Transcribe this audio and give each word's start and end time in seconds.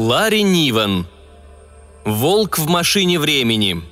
Ларри 0.00 0.42
Ниван. 0.42 1.06
Волк 2.06 2.58
в 2.58 2.66
машине 2.66 3.18
времени. 3.18 3.82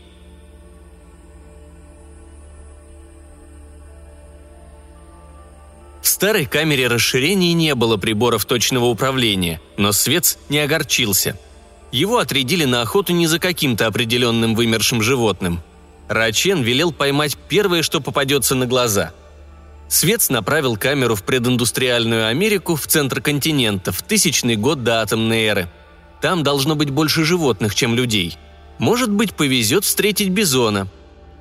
В 6.01 6.09
старой 6.09 6.47
камере 6.47 6.87
расширений 6.87 7.53
не 7.53 7.75
было 7.75 7.99
приборов 7.99 8.47
точного 8.47 8.87
управления, 8.87 9.61
но 9.77 9.93
Свец 9.93 10.39
не 10.49 10.61
огорчился. 10.61 11.39
Его 11.93 12.17
отрядили 12.17 12.65
на 12.65 12.81
охоту 12.81 13.13
не 13.13 13.27
за 13.27 13.39
каким-то 13.39 13.87
определенным 13.87 14.55
вымершим 14.55 15.03
животным. 15.03 15.61
Рачен 16.09 16.63
велел 16.63 16.91
поймать 16.91 17.37
первое, 17.51 17.83
что 17.83 18.01
попадется 18.01 18.55
на 18.55 18.65
глаза. 18.65 19.13
Свец 19.89 20.31
направил 20.31 20.79
камеру 20.79 21.17
в 21.17 21.23
прединдустриальную 21.23 22.29
Америку 22.29 22.77
в 22.77 22.87
центр 22.87 23.21
континента 23.21 23.93
в 23.93 24.01
тысячный 24.01 24.57
год 24.57 24.83
до 24.83 25.03
атомной 25.03 25.45
эры. 25.45 25.69
Там 26.21 26.43
должно 26.43 26.75
быть 26.75 26.91
больше 26.91 27.25
животных, 27.25 27.75
чем 27.75 27.95
людей. 27.95 28.37
Может 28.79 29.11
быть, 29.11 29.35
повезет 29.35 29.85
встретить 29.85 30.31
бизона. 30.31 30.89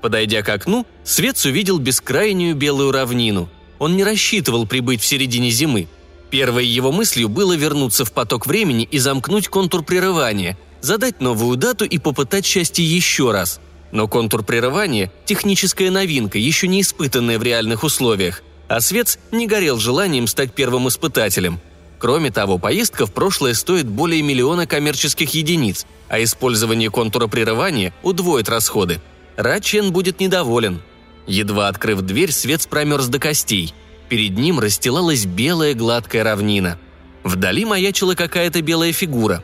Подойдя 0.01 0.41
к 0.41 0.49
окну, 0.49 0.85
Свец 1.03 1.45
увидел 1.45 1.79
бескрайнюю 1.79 2.55
белую 2.55 2.91
равнину. 2.91 3.49
Он 3.79 3.95
не 3.95 4.03
рассчитывал 4.03 4.65
прибыть 4.67 5.01
в 5.01 5.05
середине 5.05 5.49
зимы. 5.49 5.87
Первой 6.29 6.65
его 6.65 6.91
мыслью 6.91 7.29
было 7.29 7.53
вернуться 7.53 8.05
в 8.05 8.11
поток 8.11 8.45
времени 8.45 8.87
и 8.89 8.99
замкнуть 8.99 9.47
контур 9.47 9.83
прерывания, 9.83 10.57
задать 10.81 11.21
новую 11.21 11.57
дату 11.57 11.85
и 11.85 11.97
попытать 11.97 12.45
счастье 12.45 12.85
еще 12.85 13.31
раз– 13.31 13.59
но 13.91 14.07
контур 14.07 14.43
прерывания– 14.43 15.11
техническая 15.25 15.91
новинка, 15.91 16.37
еще 16.37 16.67
не 16.67 16.81
испытанная 16.81 17.39
в 17.39 17.43
реальных 17.43 17.83
условиях, 17.83 18.43
а 18.67 18.81
Свец 18.81 19.17
не 19.31 19.47
горел 19.47 19.77
желанием 19.77 20.27
стать 20.27 20.53
первым 20.53 20.87
испытателем. 20.87 21.59
Кроме 21.99 22.31
того, 22.31 22.57
поездка 22.57 23.05
в 23.05 23.13
прошлое 23.13 23.53
стоит 23.53 23.87
более 23.87 24.21
миллиона 24.21 24.67
коммерческих 24.67 25.33
единиц, 25.33 25.85
а 26.09 26.21
использование 26.21 26.89
контура 26.89 27.27
прерывания 27.27 27.93
удвоит 28.03 28.49
расходы. 28.49 29.01
Рачен 29.35 29.91
будет 29.91 30.19
недоволен. 30.19 30.81
Едва 31.25 31.67
открыв 31.67 32.01
дверь, 32.01 32.31
Свец 32.31 32.67
промерз 32.67 33.07
до 33.07 33.19
костей. 33.19 33.73
Перед 34.09 34.37
ним 34.37 34.59
расстилалась 34.59 35.25
белая 35.25 35.73
гладкая 35.73 36.23
равнина. 36.23 36.79
Вдали 37.23 37.65
маячила 37.65 38.15
какая-то 38.15 38.61
белая 38.61 38.93
фигура. 38.93 39.43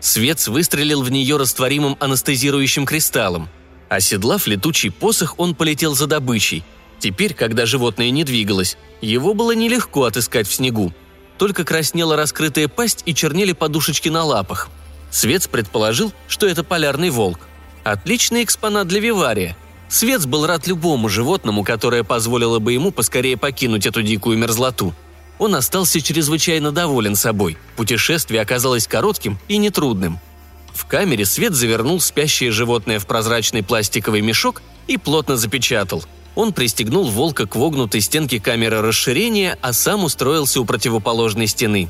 Свец 0.00 0.48
выстрелил 0.48 1.02
в 1.02 1.10
нее 1.10 1.36
растворимым 1.36 1.96
анестезирующим 1.98 2.86
кристаллом– 2.86 3.48
Оседлав 3.88 4.46
летучий 4.46 4.90
посох, 4.90 5.34
он 5.38 5.54
полетел 5.54 5.94
за 5.94 6.06
добычей. 6.06 6.64
Теперь, 6.98 7.34
когда 7.34 7.66
животное 7.66 8.10
не 8.10 8.24
двигалось, 8.24 8.76
его 9.00 9.34
было 9.34 9.54
нелегко 9.54 10.04
отыскать 10.04 10.48
в 10.48 10.52
снегу. 10.52 10.92
Только 11.38 11.64
краснела 11.64 12.16
раскрытая 12.16 12.68
пасть 12.68 13.02
и 13.06 13.14
чернели 13.14 13.52
подушечки 13.52 14.08
на 14.08 14.24
лапах. 14.24 14.68
Свец 15.10 15.46
предположил, 15.46 16.12
что 16.28 16.46
это 16.46 16.64
полярный 16.64 17.10
волк. 17.10 17.40
Отличный 17.82 18.44
экспонат 18.44 18.88
для 18.88 19.00
вивария. 19.00 19.56
Свец 19.88 20.26
был 20.26 20.46
рад 20.46 20.66
любому 20.66 21.08
животному, 21.08 21.64
которое 21.64 22.04
позволило 22.04 22.58
бы 22.58 22.72
ему 22.72 22.90
поскорее 22.90 23.36
покинуть 23.36 23.86
эту 23.86 24.02
дикую 24.02 24.38
мерзлоту. 24.38 24.94
Он 25.38 25.54
остался 25.54 26.00
чрезвычайно 26.00 26.72
доволен 26.72 27.16
собой. 27.16 27.58
Путешествие 27.76 28.40
оказалось 28.40 28.86
коротким 28.86 29.38
и 29.48 29.58
нетрудным– 29.58 30.20
в 30.74 30.86
камере 30.86 31.24
свет 31.24 31.54
завернул 31.54 32.00
спящее 32.00 32.50
животное 32.50 32.98
в 32.98 33.06
прозрачный 33.06 33.62
пластиковый 33.62 34.20
мешок 34.20 34.60
и 34.88 34.98
плотно 34.98 35.36
запечатал. 35.36 36.04
Он 36.34 36.52
пристегнул 36.52 37.08
волка 37.08 37.46
к 37.46 37.56
вогнутой 37.56 38.00
стенке 38.00 38.40
камеры 38.40 38.80
расширения, 38.80 39.56
а 39.62 39.72
сам 39.72 40.04
устроился 40.04 40.60
у 40.60 40.64
противоположной 40.64 41.46
стены. 41.46 41.88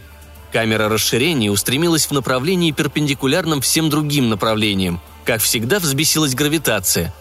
Камера 0.52 0.88
расширения 0.88 1.50
устремилась 1.50 2.06
в 2.06 2.12
направлении 2.12 2.70
перпендикулярном 2.70 3.60
всем 3.60 3.90
другим 3.90 4.28
направлениям. 4.28 5.00
Как 5.24 5.40
всегда, 5.40 5.80
взбесилась 5.80 6.34
гравитация. 6.34 7.12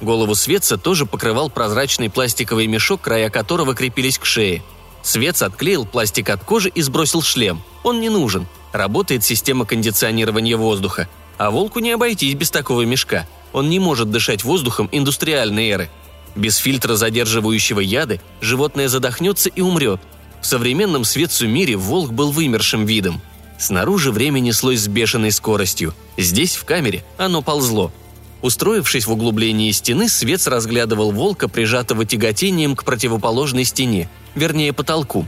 Голову 0.00 0.34
Светца 0.34 0.76
тоже 0.76 1.04
покрывал 1.04 1.50
прозрачный 1.50 2.08
пластиковый 2.08 2.66
мешок, 2.66 3.00
края 3.00 3.30
которого 3.30 3.74
крепились 3.74 4.18
к 4.18 4.24
шее. 4.24 4.62
Свец 5.02 5.42
отклеил 5.42 5.84
пластик 5.84 6.30
от 6.30 6.44
кожи 6.44 6.68
и 6.68 6.80
сбросил 6.80 7.22
шлем. 7.22 7.62
Он 7.82 8.00
не 8.00 8.08
нужен. 8.08 8.46
Работает 8.72 9.24
система 9.24 9.64
кондиционирования 9.64 10.56
воздуха. 10.56 11.08
А 11.36 11.50
волку 11.50 11.80
не 11.80 11.90
обойтись 11.90 12.34
без 12.34 12.50
такого 12.50 12.82
мешка. 12.82 13.26
Он 13.52 13.68
не 13.68 13.78
может 13.78 14.10
дышать 14.10 14.44
воздухом 14.44 14.88
индустриальной 14.92 15.68
эры. 15.68 15.90
Без 16.36 16.56
фильтра, 16.56 16.96
задерживающего 16.96 17.80
яды, 17.80 18.20
животное 18.40 18.88
задохнется 18.88 19.48
и 19.48 19.60
умрет. 19.60 20.00
В 20.40 20.46
современном 20.46 21.04
светцу 21.04 21.48
мире 21.48 21.76
волк 21.76 22.12
был 22.12 22.30
вымершим 22.30 22.86
видом. 22.86 23.20
Снаружи 23.58 24.12
время 24.12 24.38
неслось 24.38 24.80
с 24.80 24.88
бешеной 24.88 25.32
скоростью. 25.32 25.94
Здесь, 26.16 26.54
в 26.54 26.64
камере, 26.64 27.04
оно 27.16 27.42
ползло. 27.42 27.92
Устроившись 28.40 29.06
в 29.06 29.12
углублении 29.12 29.72
стены, 29.72 30.08
Свец 30.08 30.46
разглядывал 30.46 31.10
волка, 31.10 31.48
прижатого 31.48 32.04
тяготением 32.04 32.76
к 32.76 32.84
противоположной 32.84 33.64
стене, 33.64 34.08
вернее 34.36 34.72
потолку. 34.72 35.26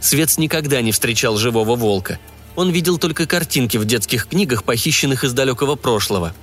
Свец 0.00 0.38
никогда 0.38 0.80
не 0.82 0.92
встречал 0.92 1.36
живого 1.36 1.74
волка– 1.74 2.18
он 2.56 2.70
видел 2.70 2.98
только 2.98 3.26
картинки 3.26 3.76
в 3.76 3.84
детских 3.84 4.28
книгах, 4.28 4.64
похищенных 4.64 5.24
из 5.24 5.32
далекого 5.32 5.74
прошлого. 5.74 6.34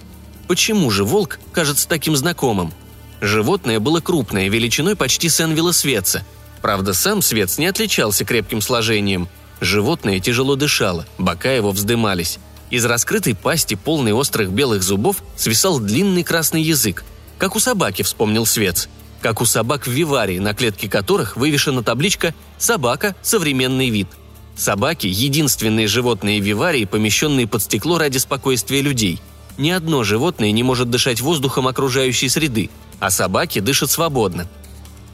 Почему 0.48 0.90
же 0.90 1.06
волк 1.06 1.40
кажется 1.54 1.88
таким 1.88 2.16
знакомым? 2.16 2.74
Животное 3.22 3.80
было 3.80 4.02
крупное, 4.02 4.50
величиной 4.50 4.96
почти 4.96 5.30
с 5.30 5.40
Энвилла 5.40 5.72
Светца. 5.72 6.26
Правда, 6.62 6.94
сам 6.94 7.22
Свец 7.22 7.60
не 7.60 7.68
отличался 7.68 8.26
крепким 8.26 8.62
сложением. 8.62 9.30
Животное 9.62 10.20
тяжело 10.20 10.56
дышало, 10.56 11.06
бока 11.20 11.52
его 11.52 11.72
вздымались. 11.72 12.40
Из 12.72 12.84
раскрытой 12.84 13.36
пасти, 13.36 13.76
полной 13.76 14.12
острых 14.12 14.50
белых 14.50 14.82
зубов, 14.82 15.18
свисал 15.36 15.80
длинный 15.80 16.24
красный 16.24 16.64
язык. 16.64 17.04
Как 17.38 17.56
у 17.56 17.60
собаки, 17.60 18.02
вспомнил 18.02 18.46
Свец. 18.48 18.90
Как 19.22 19.40
у 19.40 19.46
собак 19.46 19.86
в 19.86 19.92
виварии, 19.92 20.40
на 20.40 20.56
клетке 20.56 20.90
которых 20.90 21.38
вывешена 21.38 21.84
табличка 21.84 22.34
«Собака. 22.58 23.16
Современный 23.22 23.90
вид». 23.90 24.08
Собаки– 24.56 25.08
единственные 25.08 25.88
животные 25.88 26.40
виварии, 26.40 26.86
помещенные 26.86 27.48
под 27.48 27.62
стекло 27.62 28.00
ради 28.00 28.18
спокойствия 28.18 28.82
людей. 28.82 29.20
Ни 29.58 29.70
одно 29.70 30.04
животное 30.04 30.52
не 30.52 30.64
может 30.64 30.90
дышать 30.90 31.22
воздухом 31.22 31.68
окружающей 31.68 32.30
среды, 32.30 32.70
а 33.00 33.12
собаки 33.12 33.60
дышат 33.60 33.92
свободно. 33.92 34.48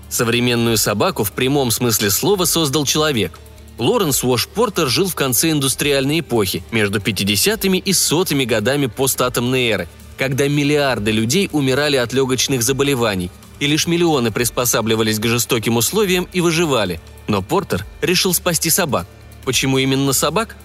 Современную 0.10 0.78
собаку 0.78 1.24
в 1.24 1.32
прямом 1.32 1.72
смысле 1.72 2.10
слова 2.12 2.46
создал 2.46 2.86
человек. 2.86 3.40
Лоренс 3.78 4.24
Уош 4.24 4.48
Портер 4.48 4.88
жил 4.88 5.08
в 5.08 5.16
конце 5.16 5.52
индустриальной 5.52 6.22
эпохи, 6.22 6.64
между 6.72 7.00
50-ми 7.00 7.78
и 7.78 7.92
100-ми 7.92 8.46
годами 8.46 8.88
постатомной 8.88 9.68
эры, 9.68 9.88
когда 10.18 10.48
миллиарды 10.48 11.12
людей 11.12 11.50
умирали 11.52 11.98
от 11.98 12.14
легочных 12.14 12.64
заболеваний, 12.64 13.30
и 13.60 13.68
лишь 13.68 13.86
миллионы 13.86 14.32
приспосабливались 14.32 15.20
к 15.20 15.26
жестоким 15.26 15.78
условиям 15.78 16.28
и 16.34 16.42
выживали. 16.42 17.00
Но 17.28 17.42
Портер 17.42 17.86
решил 18.02 18.34
спасти 18.34 18.70
собак. 18.70 19.06
Почему 19.46 19.78
именно 19.78 20.14
собак? 20.14 20.56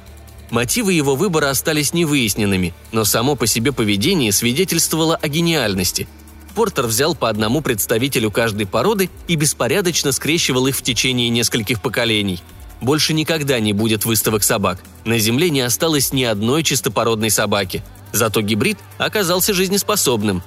Мотивы 0.53 0.93
его 0.93 1.17
выбора 1.17 1.49
остались 1.49 1.95
невыясненными, 1.95 2.75
но 2.93 3.05
само 3.05 3.37
по 3.37 3.47
себе 3.47 3.73
поведение 3.73 4.33
свидетельствовало 4.33 5.17
о 5.17 5.27
гениальности. 5.27 6.07
Портер 6.55 6.87
взял 6.87 7.15
по 7.15 7.31
одному 7.31 7.63
представителю 7.63 8.31
каждой 8.31 8.67
породы 8.67 9.09
и 9.29 9.37
беспорядочно 9.37 10.13
скрещивал 10.13 10.67
их 10.67 10.77
в 10.77 10.83
течение 10.83 11.31
нескольких 11.31 11.81
поколений. 11.81 12.39
Больше 12.83 13.15
никогда 13.15 13.61
не 13.61 13.73
будет 13.73 14.05
выставок 14.05 14.43
собак. 14.43 14.85
На 15.07 15.19
Земле 15.19 15.49
не 15.49 15.63
осталось 15.63 16.13
ни 16.13 16.23
одной 16.23 16.63
чистопородной 16.63 17.31
собаки. 17.31 17.83
Зато 18.13 18.43
гибрид 18.43 18.77
оказался 18.99 19.55
жизнеспособным. 19.55 20.43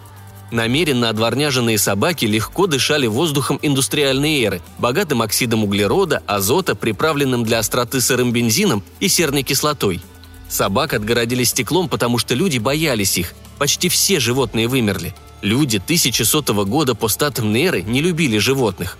Намеренно 0.51 1.09
отворняженные 1.09 1.77
собаки 1.77 2.25
легко 2.25 2.67
дышали 2.67 3.07
воздухом 3.07 3.59
индустриальной 3.61 4.41
эры, 4.41 4.61
богатым 4.77 5.21
оксидом 5.21 5.63
углерода, 5.63 6.21
азота, 6.27 6.75
приправленным 6.75 7.43
для 7.43 7.59
остроты 7.59 7.99
сырым 7.99 8.31
бензином 8.31 8.83
и 8.99 9.07
серной 9.07 9.43
кислотой. 9.43 10.01
Собак 10.47 10.93
отгородили 10.93 11.43
стеклом, 11.43 11.89
потому 11.89 12.19
что 12.19 12.35
люди 12.35 12.59
боялись 12.59 13.17
их. 13.17 13.33
Почти 13.57 13.89
все 13.89 14.19
животные 14.19 14.67
вымерли. 14.67 15.15
Люди 15.41 15.77
1100 15.77 16.65
года 16.65 16.93
постатомной 16.93 17.63
эры 17.63 17.81
не 17.81 18.01
любили 18.01 18.37
животных. 18.37 18.97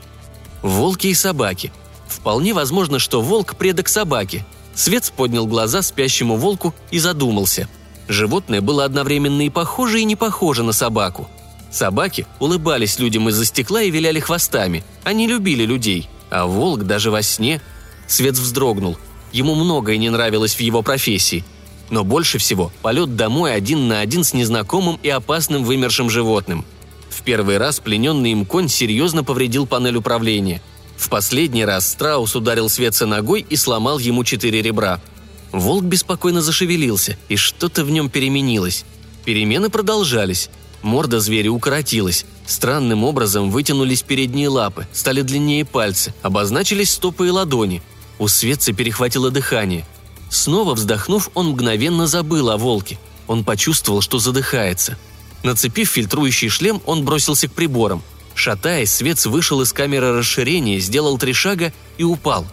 Волки 0.64 1.08
и 1.08 1.14
собаки. 1.14 1.72
Вполне 2.08 2.54
возможно, 2.54 2.98
что 2.98 3.22
волк– 3.22 3.56
предок 3.58 3.88
собаки. 3.88 4.46
Свет 4.74 5.12
поднял 5.16 5.46
глаза 5.46 5.82
спящему 5.82 6.38
волку 6.38 6.74
и 6.90 6.98
задумался– 6.98 7.70
Животное 8.08 8.62
было 8.62 8.86
одновременно 8.86 9.46
и 9.46 9.50
похоже, 9.50 10.02
и 10.02 10.06
не 10.06 10.16
похоже 10.16 10.64
на 10.64 10.74
собаку. 10.74 11.28
Собаки 11.72 12.28
улыбались 12.40 13.00
людям 13.00 13.28
из-за 13.30 13.46
стекла 13.46 13.82
и 13.82 13.90
виляли 13.90 14.20
хвостами. 14.20 14.84
Они 15.04 15.28
любили 15.28 15.66
людей. 15.66 16.10
А 16.30 16.46
волк 16.46 16.84
даже 16.84 17.12
во 17.12 17.22
сне... 17.22 17.62
Свет 18.08 18.36
вздрогнул. 18.36 18.98
Ему 19.32 19.56
многое 19.56 19.98
не 19.98 20.12
нравилось 20.12 20.54
в 20.54 20.60
его 20.60 20.84
профессии. 20.84 21.44
Но 21.90 22.04
больше 22.04 22.38
всего 22.38 22.72
полет 22.84 23.16
домой 23.16 23.56
один 23.56 23.88
на 23.88 24.00
один 24.00 24.24
с 24.24 24.34
незнакомым 24.34 25.00
и 25.02 25.10
опасным 25.10 25.64
вымершим 25.64 26.10
животным. 26.10 26.66
В 27.10 27.24
первый 27.24 27.58
раз 27.58 27.80
плененный 27.80 28.32
им 28.32 28.46
конь 28.46 28.70
серьезно 28.70 29.24
повредил 29.24 29.66
панель 29.66 29.98
управления. 29.98 30.62
В 30.98 31.10
последний 31.10 31.66
раз 31.66 31.90
Страус 31.90 32.36
ударил 32.36 32.70
Светца 32.70 33.08
ногой 33.08 33.44
и 33.50 33.56
сломал 33.56 33.98
ему 33.98 34.24
четыре 34.24 34.62
ребра– 34.62 35.02
Волк 35.56 35.86
беспокойно 35.86 36.42
зашевелился, 36.42 37.18
и 37.30 37.38
что-то 37.38 37.86
в 37.86 37.90
нем 37.90 38.10
переменилось. 38.10 38.84
Перемены 39.24 39.70
продолжались. 39.70 40.50
Морда 40.82 41.22
зверя 41.22 41.50
укоротилась. 41.50 42.26
Странным 42.46 43.06
образом 43.06 43.50
вытянулись 43.50 44.02
передние 44.02 44.50
лапы, 44.50 44.86
стали 44.92 45.22
длиннее 45.22 45.64
пальцы, 45.64 46.14
обозначились 46.22 46.92
стопы 46.92 47.28
и 47.28 47.30
ладони. 47.30 47.82
У 48.20 48.28
Светца 48.28 48.74
перехватило 48.74 49.32
дыхание. 49.32 49.86
Снова 50.30 50.74
вздохнув, 50.74 51.32
он 51.36 51.52
мгновенно 51.52 52.06
забыл 52.06 52.50
о 52.50 52.58
волке. 52.58 53.00
Он 53.26 53.46
почувствовал, 53.46 54.02
что 54.02 54.20
задыхается. 54.20 54.98
Нацепив 55.42 55.90
фильтрующий 55.90 56.50
шлем, 56.50 56.82
он 56.86 57.06
бросился 57.06 57.48
к 57.48 57.54
приборам. 57.54 58.04
Шатаясь, 58.34 58.92
Свец 58.92 59.26
вышел 59.26 59.62
из 59.62 59.72
камеры 59.72 60.12
расширения, 60.20 60.80
сделал 60.80 61.18
три 61.18 61.32
шага 61.32 61.72
и 61.98 62.04
упал. 62.04 62.46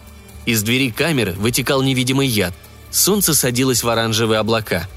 Из 0.45 0.63
двери 0.63 0.89
камеры 0.89 1.33
вытекал 1.33 1.81
невидимый 1.81 2.29
яд. 2.29 2.53
Солнце 2.93 3.33
садилось 3.33 3.83
в 3.83 3.89
оранжевые 3.89 4.39
облака. 4.39 4.87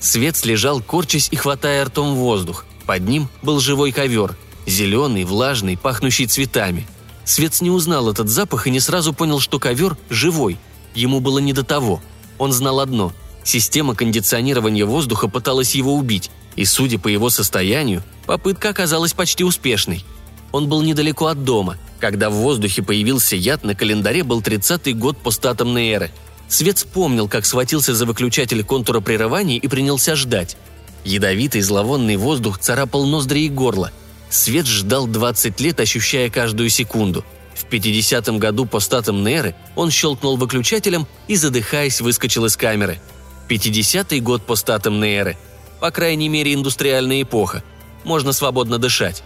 Свец 0.00 0.44
лежал, 0.44 0.80
корчась 0.80 1.28
и 1.30 1.36
хватая 1.36 1.84
ртом 1.84 2.16
воздух. 2.16 2.64
Под 2.86 3.06
ним 3.06 3.28
был 3.42 3.60
живой 3.60 3.92
ковер, 3.92 4.36
зеленый, 4.66 5.22
влажный, 5.22 5.76
пахнущий 5.76 6.26
цветами. 6.26 6.88
Свец 7.24 7.60
не 7.60 7.70
узнал 7.70 8.10
этот 8.10 8.28
запах 8.28 8.66
и 8.66 8.70
не 8.70 8.80
сразу 8.80 9.12
понял, 9.12 9.38
что 9.38 9.60
ковер 9.60 9.96
живой. 10.10 10.58
Ему 10.96 11.20
было 11.20 11.38
не 11.38 11.52
до 11.52 11.62
того. 11.62 12.02
Он 12.38 12.52
знал 12.52 12.80
одно– 12.80 13.12
Система 13.44 13.94
кондиционирования 13.94 14.86
воздуха 14.86 15.28
пыталась 15.28 15.74
его 15.74 15.94
убить, 15.94 16.30
и, 16.54 16.64
судя 16.64 16.98
по 16.98 17.08
его 17.08 17.30
состоянию, 17.30 18.02
попытка 18.26 18.68
оказалась 18.68 19.12
почти 19.12 19.44
успешной. 19.44 20.04
Он 20.52 20.68
был 20.68 20.82
недалеко 20.82 21.26
от 21.26 21.44
дома. 21.44 21.76
Когда 21.98 22.30
в 22.30 22.34
воздухе 22.34 22.82
появился 22.82 23.36
яд, 23.36 23.64
на 23.64 23.74
календаре 23.74 24.22
был 24.22 24.40
30-й 24.40 24.92
год 24.92 25.16
постатомной 25.18 25.88
эры. 25.88 26.10
Свет 26.52 26.76
вспомнил, 26.76 27.28
как 27.28 27.46
схватился 27.46 27.94
за 27.94 28.04
выключатель 28.04 28.62
контура 28.62 29.00
прерываний 29.00 29.56
и 29.56 29.68
принялся 29.68 30.14
ждать. 30.14 30.58
Ядовитый 31.02 31.62
зловонный 31.62 32.16
воздух 32.16 32.58
царапал 32.58 33.06
ноздри 33.06 33.46
и 33.46 33.48
горло. 33.48 33.90
Свет 34.28 34.66
ждал 34.66 35.06
20 35.06 35.58
лет, 35.62 35.80
ощущая 35.80 36.28
каждую 36.28 36.68
секунду. 36.68 37.24
В 37.54 37.64
50-м 37.72 38.38
году 38.38 38.66
постатомной 38.66 39.32
эры 39.32 39.54
он 39.76 39.90
щелкнул 39.90 40.36
выключателем 40.36 41.06
и, 41.26 41.36
задыхаясь, 41.36 42.02
выскочил 42.02 42.44
из 42.44 42.54
камеры. 42.58 43.00
50-й 43.48 44.20
год 44.20 44.44
постатомной 44.44 45.14
эры. 45.14 45.38
По 45.80 45.90
крайней 45.90 46.28
мере, 46.28 46.52
индустриальная 46.52 47.22
эпоха. 47.22 47.64
Можно 48.04 48.34
свободно 48.34 48.76
дышать. 48.76 49.22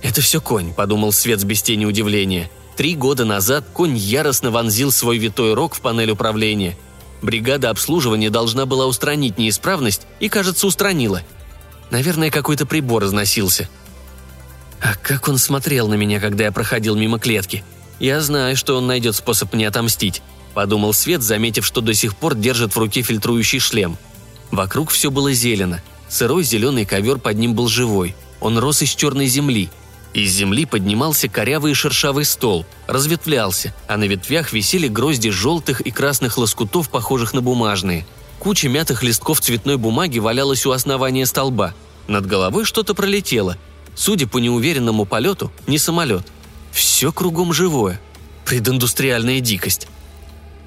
«Это 0.00 0.22
все 0.22 0.40
конь»,— 0.40 0.72
подумал 0.74 1.12
Свет 1.12 1.44
без 1.44 1.60
тени 1.60 1.84
удивления. 1.84 2.50
Три 2.76 2.94
года 2.94 3.24
назад 3.24 3.64
конь 3.72 3.96
яростно 3.96 4.50
вонзил 4.50 4.90
свой 4.92 5.18
витой 5.18 5.54
рог 5.54 5.74
в 5.74 5.80
панель 5.80 6.10
управления– 6.10 6.76
Бригада 7.22 7.70
обслуживания 7.70 8.30
должна 8.30 8.66
была 8.66 8.86
устранить 8.86 9.38
неисправность 9.38 10.02
и, 10.18 10.28
кажется, 10.28 10.66
устранила. 10.66 11.22
Наверное, 11.90 12.30
какой-то 12.30 12.66
прибор 12.66 13.04
износился. 13.04 13.68
А 14.80 14.96
как 14.96 15.28
он 15.28 15.38
смотрел 15.38 15.86
на 15.86 15.94
меня, 15.94 16.18
когда 16.18 16.44
я 16.44 16.52
проходил 16.52 16.96
мимо 16.96 17.20
клетки. 17.20 17.64
Я 18.00 18.20
знаю, 18.20 18.56
что 18.56 18.76
он 18.76 18.88
найдет 18.88 19.14
способ 19.14 19.52
мне 19.52 19.68
отомстить. 19.68 20.20
Подумал 20.54 20.92
Свет, 20.92 21.22
заметив, 21.22 21.64
что 21.64 21.80
до 21.80 21.94
сих 21.94 22.16
пор 22.16 22.34
держит 22.34 22.74
в 22.74 22.78
руке 22.78 23.02
фильтрующий 23.02 23.60
шлем. 23.60 23.96
Вокруг 24.50 24.90
все 24.90 25.10
было 25.10 25.32
зелено. 25.32 25.80
Сырой 26.08 26.42
зеленый 26.42 26.84
ковер 26.84 27.18
под 27.18 27.38
ним 27.38 27.54
был 27.54 27.68
живой. 27.68 28.16
Он 28.40 28.58
рос 28.58 28.82
из 28.82 28.90
черной 28.90 29.26
земли– 29.26 29.70
из 30.14 30.30
земли 30.32 30.66
поднимался 30.66 31.28
корявый 31.28 31.72
шершавый 31.72 32.26
стол, 32.26 32.66
разветвлялся, 32.86 33.74
а 33.88 33.96
на 33.96 34.04
ветвях 34.04 34.52
висели 34.52 34.86
грозди 34.86 35.30
желтых 35.30 35.80
и 35.80 35.90
красных 35.90 36.36
лоскутов, 36.36 36.90
похожих 36.90 37.32
на 37.32 37.40
бумажные. 37.40 38.04
Куча 38.38 38.68
мятых 38.68 39.02
листков 39.02 39.40
цветной 39.40 39.78
бумаги 39.78 40.18
валялась 40.18 40.66
у 40.66 40.72
основания 40.72 41.24
столба. 41.24 41.72
Над 42.08 42.26
головой 42.26 42.64
что-то 42.64 42.94
пролетело. 42.94 43.56
Судя 43.94 44.26
по 44.26 44.38
неуверенному 44.38 45.06
полету, 45.06 45.50
не 45.66 45.78
самолет. 45.78 46.26
Все 46.72 47.10
кругом 47.12 47.52
живое. 47.52 48.00
Прединдустриальная 48.44 49.40
дикость. 49.40 49.88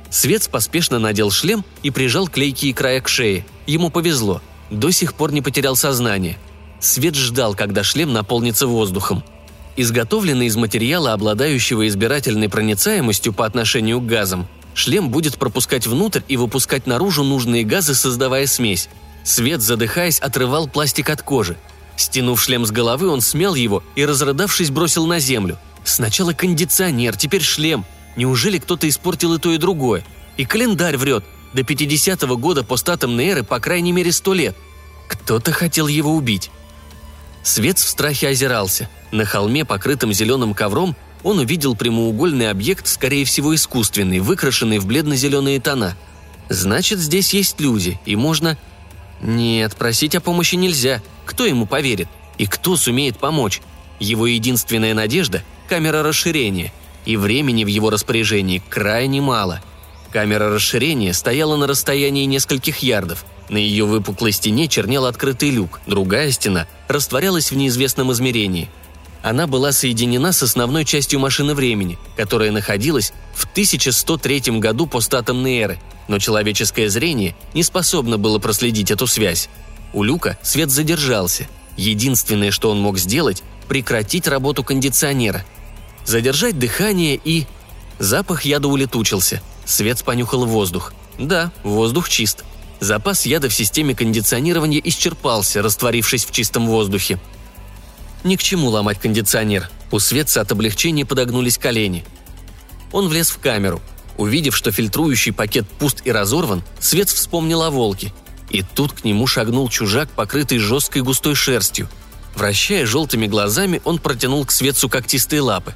Свет 0.10 0.48
поспешно 0.50 0.98
надел 0.98 1.30
шлем 1.30 1.64
и 1.84 1.92
прижал 1.92 2.28
клейкие 2.28 2.74
края 2.74 3.02
к 3.02 3.08
шее. 3.08 3.46
Ему 3.68 3.92
повезло. 3.92 4.42
До 4.72 4.90
сих 4.92 5.14
пор 5.14 5.34
не 5.34 5.42
потерял 5.42 5.76
сознание. 5.76 6.40
Свет 6.80 7.16
ждал, 7.16 7.54
когда 7.54 7.84
шлем 7.84 8.12
наполнится 8.12 8.66
воздухом– 8.66 9.24
Изготовленный 9.78 10.48
из 10.48 10.56
материала, 10.56 11.12
обладающего 11.12 11.88
избирательной 11.88 12.48
проницаемостью 12.48 13.34
по 13.34 13.46
отношению 13.46 14.00
к 14.00 14.06
газам, 14.06 14.48
шлем 14.74 15.10
будет 15.10 15.38
пропускать 15.38 15.86
внутрь 15.86 16.22
и 16.30 16.38
выпускать 16.38 16.88
наружу 16.88 17.24
нужные 17.24 17.66
газы, 17.66 17.94
создавая 17.94 18.48
смесь. 18.48 18.88
Свет, 19.24 19.62
задыхаясь, 19.62 20.20
отрывал 20.20 20.68
пластик 20.68 21.10
от 21.10 21.22
кожи. 21.22 21.58
Стянув 21.98 22.42
шлем 22.42 22.66
с 22.66 22.72
головы, 22.72 23.10
он 23.10 23.22
смял 23.22 23.56
его 23.56 23.84
и, 23.96 24.06
разрыдавшись, 24.06 24.70
бросил 24.70 25.08
на 25.08 25.20
землю. 25.20 25.58
Сначала 25.84 26.34
кондиционер, 26.34 27.18
теперь 27.18 27.42
шлем. 27.42 27.86
Неужели 28.16 28.60
кто-то 28.60 28.88
испортил 28.88 29.34
и 29.34 29.40
то, 29.40 29.52
и 29.52 29.58
другое? 29.58 30.04
И 30.38 30.46
календарь 30.46 30.98
врет. 30.98 31.26
До 31.54 31.62
50-го 31.62 32.38
года 32.38 32.64
постатомной 32.64 33.28
эры 33.28 33.44
по 33.44 33.60
крайней 33.60 33.92
мере 33.92 34.12
сто 34.12 34.34
лет. 34.34 34.56
Кто-то 35.08 35.52
хотел 35.52 35.88
его 35.88 36.14
убить. 36.14 36.50
Свет 37.44 37.78
в 37.78 37.88
страхе 37.88 38.30
озирался. 38.30 38.90
На 39.16 39.24
холме, 39.24 39.64
покрытом 39.64 40.12
зеленым 40.12 40.54
ковром, 40.54 40.94
он 41.24 41.40
увидел 41.40 41.74
прямоугольный 41.74 42.50
объект, 42.50 42.86
скорее 42.86 43.24
всего 43.24 43.56
искусственный, 43.56 44.20
выкрашенный 44.20 44.78
в 44.78 44.86
бледно-зеленые 44.86 45.62
тона. 45.62 45.96
Значит, 46.50 47.00
здесь 47.00 47.34
есть 47.34 47.62
люди, 47.62 47.98
и 48.06 48.18
можно... 48.18 48.58
Нет, 49.22 49.74
просить 49.78 50.16
о 50.16 50.20
помощи 50.20 50.56
нельзя. 50.56 51.02
Кто 51.26 51.46
ему 51.46 51.66
поверит? 51.66 52.10
И 52.38 52.46
кто 52.46 52.76
сумеет 52.76 53.18
помочь? 53.18 53.62
Его 54.02 54.28
единственная 54.28 54.94
надежда– 54.94 55.44
камера 55.70 56.04
расширения. 56.04 56.74
И 57.06 57.16
времени 57.16 57.64
в 57.64 57.68
его 57.68 57.92
распоряжении 57.92 58.62
крайне 58.68 59.22
мало. 59.22 59.62
Камера 60.12 60.50
расширения 60.50 61.14
стояла 61.14 61.56
на 61.56 61.68
расстоянии 61.68 62.26
нескольких 62.26 62.80
ярдов– 62.80 63.26
на 63.48 63.58
ее 63.58 63.86
выпуклой 63.86 64.32
стене 64.32 64.68
чернел 64.68 65.06
открытый 65.06 65.52
люк, 65.52 65.80
другая 65.86 66.32
стена 66.32 66.68
растворялась 66.88 67.52
в 67.52 67.56
неизвестном 67.56 68.12
измерении. 68.12 68.70
Она 69.26 69.48
была 69.48 69.72
соединена 69.72 70.32
с 70.32 70.44
основной 70.44 70.86
частью 70.86 71.20
машины 71.20 71.56
времени, 71.56 71.98
которая 72.16 72.52
находилась 72.52 73.12
в 73.34 73.46
1103 73.46 74.60
году 74.60 74.86
постатомной 74.86 75.58
эры, 75.58 75.80
но 76.08 76.20
человеческое 76.20 76.90
зрение 76.90 77.36
не 77.56 77.64
способно 77.64 78.20
было 78.20 78.38
проследить 78.38 78.92
эту 78.92 79.08
связь. 79.08 79.50
У 79.94 80.04
люка 80.04 80.38
свет 80.44 80.70
задержался. 80.70 81.48
Единственное, 81.76 82.52
что 82.52 82.70
он 82.70 82.80
мог 82.80 83.00
сделать– 83.00 83.42
прекратить 83.68 84.28
работу 84.28 84.64
кондиционера. 84.64 85.44
Задержать 86.06 86.60
дыхание 86.60 87.16
и... 87.16 87.48
Запах 87.98 88.46
яда 88.46 88.68
улетучился. 88.68 89.42
Свет 89.66 90.04
понюхал 90.04 90.46
воздух. 90.46 90.94
Да, 91.18 91.52
воздух 91.64 92.10
чист– 92.10 92.46
Запас 92.80 93.26
яда 93.26 93.50
в 93.50 93.54
системе 93.54 93.96
кондиционирования 93.96 94.82
исчерпался, 94.84 95.64
растворившись 95.64 96.26
в 96.26 96.32
чистом 96.32 96.68
воздухе. 96.68 97.20
Ни 98.26 98.38
к 98.38 98.42
чему 98.42 98.70
ломать 98.70 99.00
кондиционер. 99.00 99.70
У 99.92 100.00
Светца 100.00 100.42
от 100.42 100.52
облегчения 100.52 101.06
подогнулись 101.06 101.60
колени. 101.60 102.04
Он 102.92 103.08
влез 103.08 103.30
в 103.30 103.38
камеру. 103.38 103.84
Увидев, 104.18 104.58
что 104.58 104.72
фильтрующий 104.72 105.32
пакет 105.32 105.68
пуст 105.70 106.02
и 106.06 106.12
разорван, 106.12 106.64
Свет 106.80 107.08
вспомнил 107.10 107.62
о 107.62 107.70
волке. 107.70 108.12
И 108.50 108.64
тут 108.64 108.94
к 108.94 109.04
нему 109.04 109.28
шагнул 109.28 109.70
чужак, 109.70 110.10
покрытый 110.10 110.58
жесткой 110.58 111.04
густой 111.04 111.36
шерстью. 111.36 111.88
Вращая 112.34 112.88
желтыми 112.88 113.28
глазами, 113.28 113.80
он 113.84 114.00
протянул 114.00 114.44
к 114.44 114.52
Светцу 114.52 114.90
когтистые 114.90 115.42
лапы. 115.42 115.76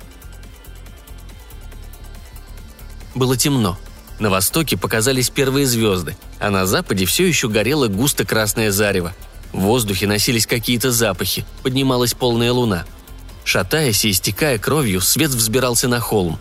Было 3.13 3.37
темно. 3.37 3.77
На 4.17 4.31
востоке 4.31 4.75
показались 4.75 5.29
первые 5.29 5.67
звезды, 5.67 6.17
а 6.39 6.49
на 6.49 6.65
западе 6.65 7.05
все 7.05 7.27
еще 7.27 7.47
горело 7.47 7.87
густо 7.87 8.25
красное 8.25 8.71
зарево. 8.71 9.13
В 9.53 9.59
воздухе 9.61 10.07
носились 10.07 10.47
какие-то 10.47 10.91
запахи, 10.91 11.45
поднималась 11.63 12.13
полная 12.13 12.51
луна. 12.51 12.85
Шатаясь 13.43 14.05
и 14.05 14.11
истекая 14.11 14.57
кровью, 14.59 15.01
свет 15.01 15.31
взбирался 15.31 15.87
на 15.87 15.99
холм. 15.99 16.39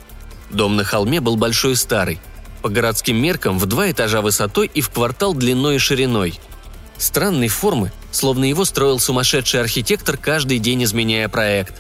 Дом 0.51 0.77
на 0.77 0.85
холме 0.85 1.21
был 1.21 1.37
большой 1.37 1.73
и 1.73 1.77
старый. 1.77 2.21
По 2.63 2.69
городским 2.69 3.17
меркам 3.17 3.59
в 3.59 3.67
два 3.67 3.91
этажа 3.91 4.21
высотой 4.21 4.71
и 4.73 4.81
в 4.81 4.91
квартал 4.91 5.35
длиной 5.35 5.77
и 5.77 5.79
шириной. 5.79 6.39
Странной 6.97 7.49
формы, 7.49 7.93
словно 8.11 8.45
его 8.45 8.65
строил 8.65 8.99
сумасшедший 8.99 9.61
архитектор, 9.61 10.17
каждый 10.17 10.59
день 10.59 10.85
изменяя 10.85 11.29
проект. 11.29 11.75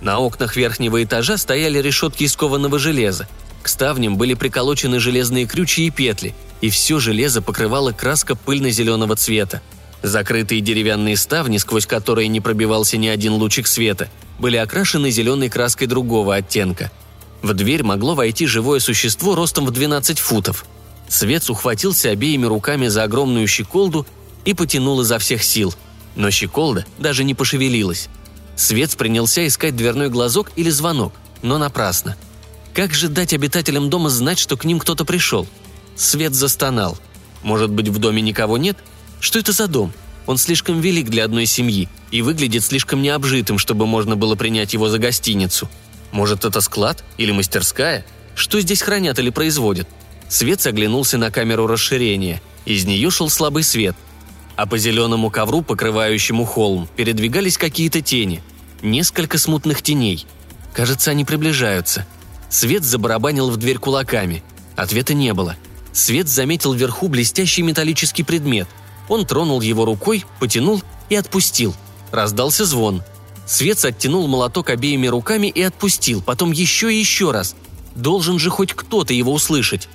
На 0.00 0.18
окнах 0.18 0.56
верхнего 0.56 1.02
этажа 1.02 1.38
стояли 1.38 1.78
решетки 1.78 2.24
из 2.24 2.36
кованого 2.36 2.78
железа, 2.78 3.28
к 3.64 3.68
ставням 3.68 4.18
были 4.18 4.34
приколочены 4.34 5.00
железные 5.00 5.46
крючья 5.46 5.84
и 5.86 5.90
петли, 5.90 6.34
и 6.60 6.68
все 6.68 6.98
железо 7.00 7.40
покрывало 7.40 7.92
краска 7.92 8.34
пыльно-зеленого 8.34 9.16
цвета. 9.16 9.62
Закрытые 10.04 10.60
деревянные 10.60 11.16
ставни, 11.16 11.56
сквозь 11.56 11.86
которые 11.86 12.28
не 12.28 12.42
пробивался 12.42 12.98
ни 12.98 13.06
один 13.06 13.32
лучик 13.32 13.66
света, 13.66 14.10
были 14.38 14.58
окрашены 14.58 15.10
зеленой 15.10 15.48
краской 15.48 15.86
другого 15.86 16.34
оттенка. 16.36 16.92
В 17.40 17.54
дверь 17.54 17.82
могло 17.82 18.14
войти 18.14 18.44
живое 18.46 18.80
существо 18.80 19.34
ростом 19.34 19.64
в 19.64 19.70
12 19.70 20.18
футов. 20.18 20.66
Свец 21.08 21.48
ухватился 21.48 22.10
обеими 22.10 22.44
руками 22.44 22.88
за 22.88 23.04
огромную 23.04 23.48
щеколду 23.48 24.06
и 24.44 24.52
потянул 24.52 25.00
изо 25.00 25.18
всех 25.18 25.42
сил. 25.42 25.74
Но 26.16 26.30
щеколда 26.30 26.84
даже 26.98 27.24
не 27.24 27.34
пошевелилась. 27.34 28.10
Свец 28.56 28.96
принялся 28.96 29.46
искать 29.46 29.74
дверной 29.74 30.10
глазок 30.10 30.52
или 30.54 30.68
звонок, 30.68 31.14
но 31.40 31.56
напрасно. 31.56 32.14
Как 32.74 32.92
же 32.92 33.08
дать 33.08 33.32
обитателям 33.32 33.88
дома 33.88 34.10
знать, 34.10 34.38
что 34.38 34.58
к 34.58 34.66
ним 34.66 34.80
кто-то 34.80 35.06
пришел? 35.06 35.46
Свет 35.96 36.34
застонал. 36.34 36.98
Может 37.42 37.70
быть, 37.70 37.88
в 37.88 37.96
доме 37.96 38.20
никого 38.20 38.58
нет? 38.58 38.76
Что 39.24 39.38
это 39.38 39.52
за 39.52 39.68
дом? 39.68 39.90
Он 40.26 40.36
слишком 40.36 40.82
велик 40.82 41.08
для 41.08 41.24
одной 41.24 41.46
семьи 41.46 41.88
и 42.10 42.20
выглядит 42.20 42.62
слишком 42.62 43.00
необжитым, 43.00 43.56
чтобы 43.56 43.86
можно 43.86 44.16
было 44.16 44.34
принять 44.34 44.74
его 44.74 44.90
за 44.90 44.98
гостиницу. 44.98 45.70
Может, 46.12 46.44
это 46.44 46.60
склад 46.60 47.02
или 47.16 47.32
мастерская? 47.32 48.04
Что 48.34 48.60
здесь 48.60 48.82
хранят 48.82 49.18
или 49.18 49.30
производят? 49.30 49.88
Свет 50.28 50.66
оглянулся 50.66 51.16
на 51.16 51.30
камеру 51.30 51.66
расширения. 51.66 52.42
Из 52.66 52.84
нее 52.84 53.10
шел 53.10 53.30
слабый 53.30 53.62
свет. 53.62 53.96
А 54.56 54.66
по 54.66 54.76
зеленому 54.76 55.30
ковру, 55.30 55.62
покрывающему 55.62 56.44
холм, 56.44 56.86
передвигались 56.94 57.56
какие-то 57.56 58.02
тени. 58.02 58.42
Несколько 58.82 59.38
смутных 59.38 59.80
теней. 59.80 60.26
Кажется, 60.74 61.12
они 61.12 61.24
приближаются. 61.24 62.06
Свет 62.50 62.84
забарабанил 62.84 63.48
в 63.48 63.56
дверь 63.56 63.78
кулаками. 63.78 64.42
Ответа 64.76 65.14
не 65.14 65.32
было. 65.32 65.56
Свет 65.94 66.28
заметил 66.28 66.74
вверху 66.74 67.08
блестящий 67.08 67.62
металлический 67.62 68.22
предмет. 68.22 68.68
Он 69.08 69.26
тронул 69.26 69.60
его 69.60 69.84
рукой, 69.84 70.24
потянул 70.40 70.82
и 71.08 71.16
отпустил. 71.16 71.74
Раздался 72.10 72.64
звон. 72.64 73.02
Свет 73.46 73.84
оттянул 73.84 74.26
молоток 74.26 74.70
обеими 74.70 75.06
руками 75.06 75.48
и 75.48 75.62
отпустил, 75.62 76.22
потом 76.22 76.52
еще 76.52 76.92
и 76.92 76.98
еще 76.98 77.30
раз. 77.30 77.54
Должен 77.94 78.38
же 78.38 78.50
хоть 78.50 78.72
кто-то 78.72 79.12
его 79.12 79.32
услышать. 79.32 79.88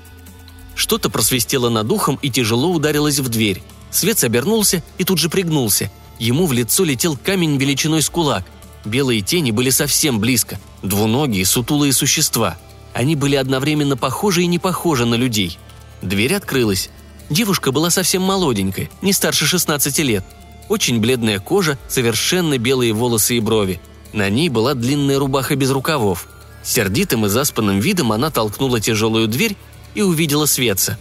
Что-то 0.75 1.09
просвистело 1.09 1.69
над 1.69 1.91
ухом 1.91 2.19
и 2.21 2.29
тяжело 2.29 2.71
ударилось 2.71 3.19
в 3.19 3.29
дверь. 3.29 3.61
Свет 3.91 4.23
обернулся 4.23 4.83
и 4.97 5.03
тут 5.03 5.17
же 5.17 5.29
пригнулся. 5.29 5.91
Ему 6.19 6.45
в 6.45 6.53
лицо 6.53 6.83
летел 6.83 7.17
камень 7.17 7.57
величиной 7.57 8.01
с 8.01 8.09
кулак. 8.09 8.45
Белые 8.85 9.21
тени 9.21 9.51
были 9.51 9.71
совсем 9.71 10.19
близко. 10.19 10.59
Двуногие, 10.83 11.45
сутулые 11.45 11.91
существа. 11.91 12.57
Они 12.93 13.15
были 13.15 13.35
одновременно 13.35 13.97
похожи 13.97 14.43
и 14.43 14.47
не 14.47 14.59
похожи 14.59 15.05
на 15.05 15.15
людей. 15.15 15.57
Дверь 16.01 16.35
открылась. 16.35 16.89
Девушка 17.29 17.71
была 17.71 17.89
совсем 17.89 18.23
молоденькая, 18.23 18.89
не 19.01 19.13
старше 19.13 19.45
16 19.45 19.99
лет. 19.99 20.23
Очень 20.67 20.99
бледная 20.99 21.39
кожа, 21.39 21.77
совершенно 21.87 22.57
белые 22.57 22.93
волосы 22.93 23.37
и 23.37 23.39
брови. 23.39 23.79
На 24.13 24.29
ней 24.29 24.49
была 24.49 24.73
длинная 24.73 25.19
рубаха 25.19 25.55
без 25.55 25.69
рукавов. 25.71 26.27
Сердитым 26.63 27.25
и 27.25 27.29
заспанным 27.29 27.79
видом 27.79 28.11
она 28.11 28.31
толкнула 28.31 28.79
тяжелую 28.79 29.27
дверь 29.27 29.55
и 29.93 30.01
увидела 30.01 30.45
Светца. 30.45 30.97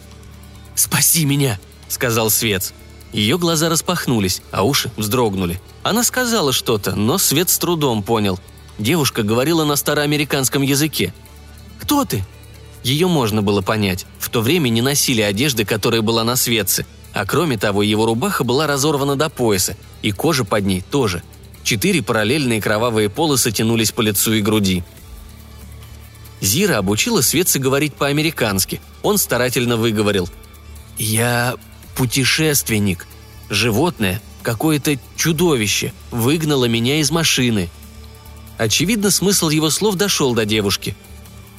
«Спаси 0.74 1.24
меня!»– 1.24 1.58
сказал 1.88 2.30
Свец. 2.30 2.72
Ее 3.12 3.38
глаза 3.38 3.68
распахнулись, 3.68 4.42
а 4.50 4.64
уши 4.64 4.90
вздрогнули. 4.96 5.60
Она 5.82 6.04
сказала 6.04 6.52
что-то, 6.52 6.94
но 6.94 7.18
Свет 7.18 7.48
с 7.48 7.58
трудом 7.58 8.02
понял. 8.02 8.38
Девушка 8.78 9.22
говорила 9.22 9.64
на 9.64 9.76
староамериканском 9.76 10.62
языке. 10.62 11.14
«Кто 11.80 12.04
ты?» 12.04 12.24
Ее 12.84 13.08
можно 13.08 13.42
было 13.42 13.60
понять. 13.60 14.06
В 14.28 14.30
то 14.30 14.42
время 14.42 14.68
не 14.68 14.82
носили 14.82 15.22
одежды, 15.22 15.64
которая 15.64 16.02
была 16.02 16.22
на 16.22 16.36
Светце. 16.36 16.84
А 17.14 17.24
кроме 17.24 17.56
того, 17.56 17.82
его 17.82 18.04
рубаха 18.04 18.44
была 18.44 18.66
разорвана 18.66 19.16
до 19.16 19.30
пояса, 19.30 19.74
и 20.02 20.12
кожа 20.12 20.44
под 20.44 20.66
ней 20.66 20.82
тоже. 20.82 21.22
Четыре 21.64 22.02
параллельные 22.02 22.60
кровавые 22.60 23.08
полосы 23.08 23.50
тянулись 23.52 23.90
по 23.90 24.02
лицу 24.02 24.34
и 24.34 24.42
груди. 24.42 24.84
Зира 26.42 26.76
обучила 26.76 27.22
Светца 27.22 27.58
говорить 27.58 27.94
по-американски. 27.94 28.82
Он 29.02 29.16
старательно 29.16 29.78
выговорил. 29.78 30.28
«Я 30.98 31.54
путешественник. 31.96 33.06
Животное, 33.48 34.20
какое-то 34.42 34.98
чудовище, 35.16 35.94
выгнало 36.10 36.66
меня 36.66 37.00
из 37.00 37.10
машины». 37.10 37.70
Очевидно, 38.58 39.10
смысл 39.10 39.48
его 39.48 39.70
слов 39.70 39.94
дошел 39.94 40.34
до 40.34 40.44
девушки. 40.44 40.94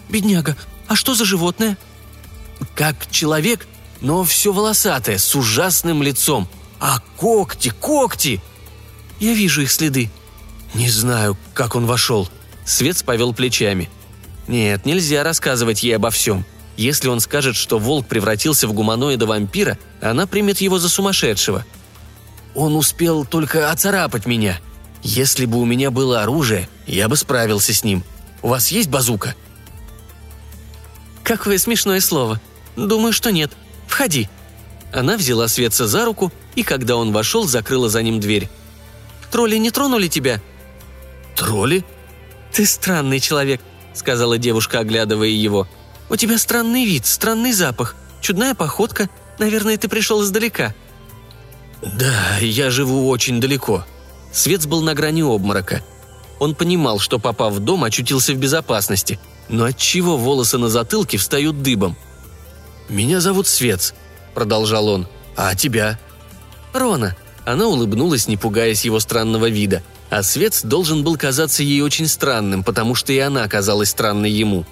«Бедняга, 0.08 0.56
а 0.88 0.96
что 0.96 1.16
за 1.16 1.26
животное?» 1.26 1.76
«Как 2.76 3.10
человек, 3.12 3.68
но 4.02 4.24
все 4.24 4.52
волосатое, 4.52 5.18
с 5.18 5.36
ужасным 5.36 6.04
лицом. 6.04 6.48
А 6.80 7.00
когти, 7.18 7.70
когти!» 7.70 8.42
«Я 9.20 9.34
вижу 9.34 9.62
их 9.62 9.72
следы». 9.72 10.10
«Не 10.74 10.90
знаю, 10.90 11.38
как 11.54 11.76
он 11.76 11.86
вошел». 11.86 12.30
Свет 12.66 13.04
повел 13.04 13.34
плечами– 13.34 13.90
нет, 14.50 14.84
нельзя 14.84 15.24
рассказывать 15.24 15.84
ей 15.84 15.96
обо 15.96 16.10
всем. 16.10 16.44
Если 16.76 17.08
он 17.08 17.20
скажет, 17.20 17.56
что 17.56 17.78
волк 17.78 18.08
превратился 18.08 18.68
в 18.68 18.74
гуманоида-вампира, 18.74 19.78
она 20.02 20.26
примет 20.26 20.60
его 20.60 20.80
за 20.80 20.90
сумасшедшего. 20.90 21.64
Он 22.56 22.76
успел 22.76 23.26
только 23.26 23.70
оцарапать 23.70 24.26
меня. 24.26 24.60
Если 25.04 25.46
бы 25.46 25.60
у 25.60 25.66
меня 25.66 25.92
было 25.92 26.24
оружие, 26.24 26.68
я 26.88 27.08
бы 27.08 27.16
справился 27.16 27.76
с 27.76 27.84
ним. 27.84 28.04
У 28.42 28.48
вас 28.48 28.70
есть 28.70 28.90
базука?» 28.90 29.36
«Какое 31.24 31.60
смешное 31.60 32.02
слово. 32.02 32.42
Думаю, 32.76 33.14
что 33.14 33.32
нет. 33.32 33.52
Входи». 33.88 34.30
Она 34.92 35.18
взяла 35.18 35.48
Светца 35.48 35.88
за 35.88 36.06
руку, 36.06 36.32
и 36.56 36.64
когда 36.64 36.96
он 36.96 37.12
вошел, 37.12 37.48
закрыла 37.48 37.90
за 37.90 38.02
ним 38.02 38.20
дверь. 38.20 38.50
«Тролли 39.32 39.58
не 39.58 39.72
тронули 39.72 40.08
тебя?» 40.08 40.42
«Тролли?» 41.36 41.86
«Ты 42.52 42.66
странный 42.66 43.20
человек 43.20 43.62
сказала 44.00 44.38
девушка, 44.38 44.80
оглядывая 44.80 45.28
его. 45.28 45.68
«У 46.10 46.16
тебя 46.16 46.40
странный 46.40 46.86
вид, 46.86 47.06
странный 47.06 47.52
запах, 47.52 47.96
чудная 48.22 48.56
походка. 48.56 49.10
Наверное, 49.38 49.78
ты 49.78 49.88
пришел 49.88 50.24
издалека». 50.24 50.74
«Да, 51.82 52.38
я 52.42 52.72
живу 52.72 53.08
очень 53.08 53.40
далеко». 53.40 53.86
Свец 54.32 54.66
был 54.66 54.82
на 54.82 54.96
грани 54.96 55.22
обморока. 55.22 55.84
Он 56.40 56.56
понимал, 56.56 57.00
что, 57.00 57.20
попав 57.20 57.54
в 57.54 57.60
дом, 57.60 57.84
очутился 57.84 58.34
в 58.34 58.38
безопасности. 58.38 59.20
Но 59.50 59.66
отчего 59.66 60.18
волосы 60.18 60.58
на 60.58 60.70
затылке 60.70 61.18
встают 61.18 61.62
дыбом? 61.62 61.96
«Меня 62.90 63.22
зовут 63.22 63.48
Свец»,— 63.48 63.94
продолжал 64.34 64.88
он. 64.88 65.08
«А 65.36 65.56
тебя?» 65.56 66.00
«Рона». 66.74 67.16
Она 67.46 67.68
улыбнулась, 67.68 68.28
не 68.28 68.38
пугаясь 68.38 68.86
его 68.86 69.00
странного 69.00 69.50
вида— 69.50 69.82
а 70.10 70.24
Свец 70.24 70.64
должен 70.64 71.04
был 71.04 71.18
казаться 71.18 71.62
ей 71.64 71.82
очень 71.82 72.08
странным, 72.08 72.64
потому 72.64 72.96
что 72.96 73.14
и 73.14 73.20
она 73.20 73.48
казалась 73.48 73.90
странной 73.90 74.32
ему. 74.32 74.66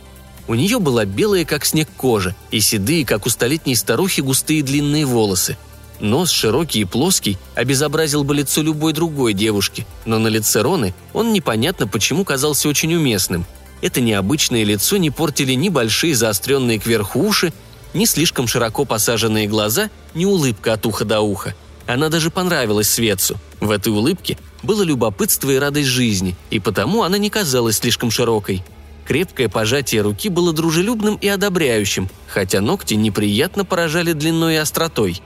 У 0.48 0.56
нее 0.56 0.80
была 0.80 1.06
белая, 1.06 1.46
как 1.46 1.66
снег, 1.66 1.90
кожа, 1.96 2.36
и 2.52 2.60
седые, 2.60 3.06
как 3.06 3.26
у 3.26 3.30
столетней 3.30 3.76
старухи, 3.76 4.22
густые 4.22 4.64
длинные 4.64 5.06
волосы. 5.06 5.58
Нос, 6.00 6.32
широкий 6.32 6.82
и 6.82 6.86
плоский, 6.86 7.38
обезобразил 7.56 8.24
бы 8.24 8.36
лицо 8.36 8.62
любой 8.62 8.94
другой 8.94 9.34
девушки, 9.34 9.86
но 10.06 10.20
на 10.20 10.28
лице 10.28 10.62
Роны 10.62 10.94
он 11.14 11.34
непонятно 11.34 11.88
почему 11.88 12.24
казался 12.24 12.70
очень 12.70 12.94
уместным. 12.94 13.46
Это 13.82 14.00
необычное 14.02 14.64
лицо 14.64 14.98
не 14.98 15.12
портили 15.12 15.54
ни 15.54 15.70
большие 15.70 16.16
заостренные 16.16 16.80
кверху 16.80 17.20
уши, 17.20 17.52
ни 17.98 18.06
слишком 18.06 18.48
широко 18.48 18.86
посаженные 18.86 19.48
глаза, 19.48 19.90
ни 20.14 20.26
улыбка 20.26 20.74
от 20.74 20.86
уха 20.86 21.04
до 21.04 21.20
уха. 21.20 21.56
Она 21.88 22.10
даже 22.10 22.30
понравилась 22.30 22.90
Светцу. 22.90 23.38
В 23.60 23.72
этой 23.72 23.90
улыбке 23.90 24.38
было 24.62 24.84
любопытство 24.84 25.50
и 25.50 25.58
радость 25.58 25.88
жизни, 25.88 26.36
и 26.50 26.60
потому 26.60 27.04
она 27.04 27.18
не 27.18 27.30
казалась 27.30 27.78
слишком 27.78 28.12
широкой. 28.12 28.64
Крепкое 29.06 29.48
пожатие 29.48 30.02
руки 30.02 30.30
было 30.30 30.54
дружелюбным 30.54 31.16
и 31.16 31.28
одобряющим, 31.28 32.10
хотя 32.28 32.62
ногти 32.62 32.94
неприятно 32.94 33.64
поражали 33.66 34.12
длиной 34.14 34.56
и 34.56 34.58
остротой. 34.58 35.22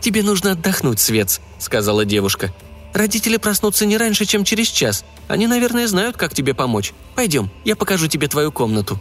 «Тебе 0.00 0.22
нужно 0.22 0.52
отдохнуть, 0.52 0.98
Свец»,— 0.98 1.40
сказала 1.58 2.04
девушка. 2.04 2.52
«Родители 2.94 3.36
проснутся 3.36 3.86
не 3.86 3.96
раньше, 3.98 4.24
чем 4.24 4.44
через 4.44 4.68
час. 4.68 5.04
Они, 5.28 5.46
наверное, 5.46 5.86
знают, 5.86 6.16
как 6.16 6.34
тебе 6.34 6.54
помочь. 6.54 6.92
Пойдем, 7.14 7.50
я 7.64 7.76
покажу 7.76 8.08
тебе 8.08 8.26
твою 8.26 8.50
комнату». 8.50 9.00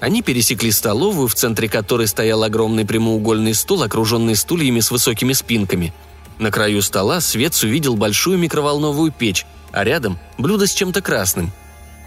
Они 0.00 0.22
пересекли 0.22 0.70
столовую, 0.70 1.28
в 1.28 1.34
центре 1.34 1.68
которой 1.68 2.06
стоял 2.06 2.42
огромный 2.42 2.84
прямоугольный 2.84 3.54
стул, 3.54 3.82
окруженный 3.82 4.36
стульями 4.36 4.80
с 4.80 4.90
высокими 4.90 5.32
спинками— 5.32 5.92
на 6.38 6.50
краю 6.50 6.82
стола 6.82 7.20
Свет 7.20 7.54
увидел 7.62 7.96
большую 7.96 8.38
микроволновую 8.38 9.10
печь, 9.10 9.46
а 9.72 9.84
рядом– 9.84 10.18
блюдо 10.38 10.66
с 10.66 10.74
чем-то 10.74 11.00
красным. 11.00 11.50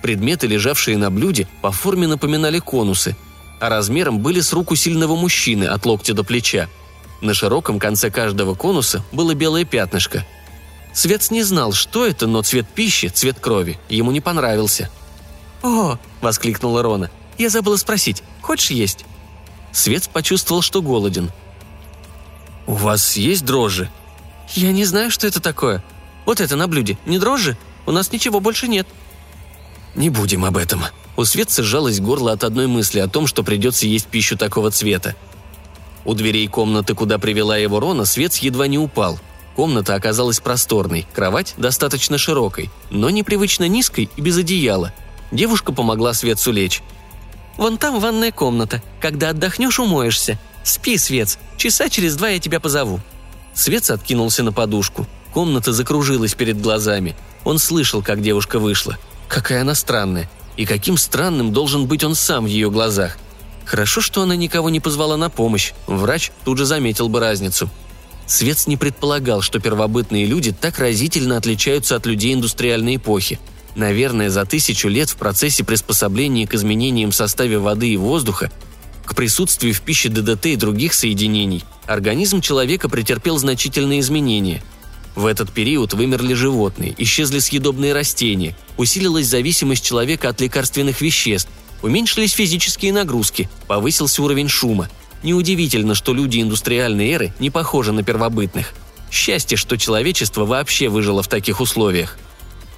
Предметы, 0.03 0.47
лежавшие 0.47 0.97
на 0.97 1.09
блюде, 1.09 1.47
по 1.61 1.71
форме 1.71 2.07
напоминали 2.07 2.59
конусы, 2.59 3.15
а 3.59 3.69
размером 3.69 4.19
были 4.19 4.39
с 4.39 4.53
руку 4.53 4.75
сильного 4.75 5.15
мужчины 5.15 5.65
от 5.65 5.85
локтя 5.85 6.13
до 6.13 6.23
плеча. 6.23 6.69
На 7.21 7.33
широком 7.33 7.79
конце 7.79 8.11
каждого 8.11 8.55
конуса 8.55 9.03
было 9.11 9.33
белое 9.33 9.65
пятнышко. 9.65 10.25
Свет 10.93 11.29
не 11.31 11.43
знал, 11.43 11.73
что 11.73 12.05
это, 12.05 12.27
но 12.27 12.41
цвет 12.43 12.67
пищи, 12.67 13.07
цвет 13.07 13.39
крови, 13.39 13.77
ему 13.89 14.11
не 14.11 14.21
понравился. 14.21 14.89
«О!»– 15.61 15.97
воскликнула 16.21 16.81
Рона. 16.81 17.11
«Я 17.39 17.49
забыла 17.49 17.77
спросить, 17.77 18.21
хочешь 18.41 18.69
есть?» 18.69 19.05
Свет 19.71 20.09
почувствовал, 20.09 20.61
что 20.61 20.81
голоден. 20.81 21.31
«У 22.67 22.73
вас 22.73 23.15
есть 23.15 23.45
дрожжи?» 23.45 23.89
«Я 24.53 24.73
не 24.73 24.83
знаю, 24.83 25.09
что 25.09 25.25
это 25.25 25.39
такое. 25.39 25.81
Вот 26.25 26.41
это 26.41 26.55
на 26.57 26.67
блюде. 26.67 26.97
Не 27.05 27.17
дрожжи? 27.17 27.57
У 27.85 27.91
нас 27.91 28.11
ничего 28.11 28.41
больше 28.41 28.67
нет». 28.67 28.87
«Не 29.95 30.09
будем 30.09 30.43
об 30.43 30.57
этом. 30.57 30.83
У 31.15 31.23
Светца 31.23 31.63
сжалось 31.63 32.01
горло 32.01 32.33
от 32.33 32.43
одной 32.43 32.67
мысли 32.67 32.99
о 32.99 33.07
том, 33.07 33.25
что 33.25 33.41
придется 33.41 33.87
есть 33.87 34.07
пищу 34.07 34.37
такого 34.37 34.69
цвета. 34.69 35.15
У 36.03 36.13
дверей 36.13 36.47
комнаты, 36.47 36.93
куда 36.93 37.19
привела 37.19 37.55
его 37.57 37.79
Рона, 37.79 38.03
Свец 38.03 38.37
едва 38.37 38.67
не 38.67 38.77
упал. 38.77 39.17
Комната 39.55 39.95
оказалась 39.95 40.39
просторной, 40.41 41.07
кровать 41.13 41.53
достаточно 41.57 42.17
широкой, 42.17 42.69
но 42.89 43.09
непривычно 43.09 43.67
низкой 43.67 44.09
и 44.15 44.21
без 44.21 44.37
одеяла. 44.37 44.93
Девушка 45.31 45.71
помогла 45.71 46.13
Светцу 46.13 46.51
лечь. 46.51 46.81
«Вон 47.59 47.77
там 47.77 47.99
ванная 47.99 48.31
комната. 48.31 48.81
Когда 49.01 49.31
отдохнешь, 49.31 49.81
умоешься. 49.81 50.39
Спи, 50.63 50.97
Свец. 50.97 51.37
Часа 51.57 51.89
через 51.89 52.15
два 52.15 52.29
я 52.29 52.39
тебя 52.39 52.61
позову». 52.61 53.01
Свец 53.53 53.89
откинулся 53.89 54.43
на 54.43 54.53
подушку. 54.53 55.05
Комната 55.33 55.73
закружилась 55.73 56.35
перед 56.35 56.61
глазами. 56.61 57.17
Он 57.43 57.59
слышал, 57.59 58.01
как 58.01 58.21
девушка 58.21 58.59
вышла. 58.59 58.97
Какая 59.27 59.61
она 59.61 59.75
странная. 59.75 60.29
И 60.55 60.65
каким 60.65 60.97
странным 60.97 61.51
должен 61.51 61.85
быть 61.85 62.05
он 62.05 62.15
сам 62.15 62.45
в 62.45 62.47
ее 62.47 62.71
глазах. 62.71 63.17
Хорошо, 63.65 63.99
что 63.99 64.21
она 64.21 64.37
никого 64.37 64.69
не 64.69 64.79
позвала 64.79 65.17
на 65.17 65.29
помощь. 65.29 65.73
Врач 65.85 66.31
тут 66.45 66.59
же 66.59 66.65
заметил 66.65 67.09
бы 67.09 67.19
разницу. 67.19 67.69
Свец 68.25 68.67
не 68.67 68.77
предполагал, 68.77 69.41
что 69.41 69.59
первобытные 69.59 70.25
люди 70.25 70.53
так 70.53 70.79
разительно 70.79 71.35
отличаются 71.35 71.97
от 71.97 72.05
людей 72.05 72.33
индустриальной 72.33 72.95
эпохи. 72.95 73.37
Наверное, 73.79 74.29
за 74.29 74.43
тысячу 74.43 74.89
лет 74.89 75.09
в 75.09 75.15
процессе 75.15 75.63
приспособления 75.63 76.45
к 76.45 76.53
изменениям 76.53 77.11
в 77.11 77.15
составе 77.15 77.59
воды 77.59 77.87
и 77.87 77.95
воздуха, 77.95 78.51
к 79.05 79.15
присутствию 79.15 79.73
в 79.73 79.79
пище 79.79 80.09
ДДТ 80.09 80.47
и 80.47 80.55
других 80.57 80.93
соединений, 80.93 81.63
организм 81.87 82.41
человека 82.41 82.89
претерпел 82.89 83.37
значительные 83.37 84.01
изменения– 84.01 84.61
в 85.15 85.25
этот 85.25 85.51
период 85.51 85.93
вымерли 85.93 86.33
животные, 86.33 86.93
исчезли 86.97 87.39
съедобные 87.39 87.93
растения, 87.93 88.55
усилилась 88.77 89.27
зависимость 89.27 89.83
человека 89.83 90.29
от 90.29 90.39
лекарственных 90.39 91.01
веществ, 91.01 91.49
уменьшились 91.81 92.31
физические 92.31 92.93
нагрузки, 92.93 93.49
повысился 93.67 94.21
уровень 94.21 94.47
шума. 94.47 94.87
Неудивительно, 95.23 95.95
что 95.95 96.13
люди 96.13 96.41
индустриальной 96.41 97.09
эры 97.09 97.33
не 97.39 97.49
похожи 97.49 97.91
на 97.91 98.03
первобытных. 98.03 98.73
Счастье, 99.11 99.57
что 99.57 99.77
человечество 99.77 100.45
вообще 100.45 100.87
выжило 100.87 101.23
в 101.23 101.27
таких 101.27 101.59
условиях. 101.59 102.17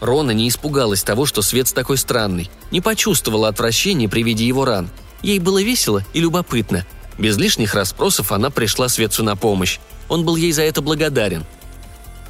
Рона 0.02 0.32
не 0.32 0.50
испугалась 0.50 1.04
того, 1.04 1.26
что 1.26 1.42
свет 1.42 1.74
такой 1.74 1.98
странный, 1.98 2.52
не 2.72 2.82
почувствовала 2.82 3.48
отвращения 3.48 4.10
при 4.10 4.24
виде 4.24 4.46
его 4.46 4.66
ран. 4.66 4.90
Ей 5.22 5.40
было 5.40 5.64
весело 5.64 6.04
и 6.14 6.20
любопытно. 6.20 6.86
Без 7.18 7.38
лишних 7.38 7.76
расспросов 7.76 8.34
она 8.34 8.50
пришла 8.50 8.90
Светцу 8.90 9.24
на 9.24 9.38
помощь. 9.38 9.80
Он 10.10 10.26
был 10.26 10.36
ей 10.36 10.52
за 10.52 10.64
это 10.64 10.82
благодарен– 10.82 11.46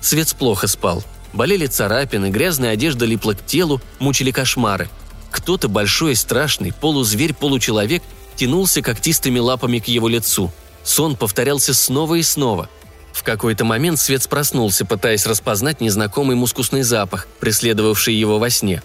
Свет 0.01 0.35
плохо 0.35 0.67
спал. 0.67 1.03
Болели 1.31 1.67
царапины, 1.67 2.29
грязная 2.29 2.71
одежда 2.71 3.05
липла 3.05 3.33
к 3.33 3.45
телу, 3.45 3.79
мучили 3.99 4.31
кошмары. 4.31 4.89
Кто-то 5.29 5.69
большой 5.69 6.13
и 6.13 6.15
страшный, 6.15 6.73
полузверь-получеловек, 6.73 8.03
тянулся 8.35 8.81
когтистыми 8.81 9.39
лапами 9.39 9.79
к 9.79 9.87
его 9.87 10.09
лицу. 10.09 10.51
Сон 10.83 11.15
повторялся 11.15 11.73
снова 11.73 12.15
и 12.15 12.23
снова. 12.23 12.67
В 13.13 13.24
какой-то 13.24 13.65
момент 13.65 14.00
Свет 14.00 14.27
проснулся, 14.27 14.86
пытаясь 14.86 15.25
распознать 15.25 15.82
незнакомый 15.82 16.36
мускусный 16.36 16.84
запах, 16.84 17.27
преследовавший 17.39 18.13
его 18.13 18.39
во 18.39 18.50
сне. 18.50 18.82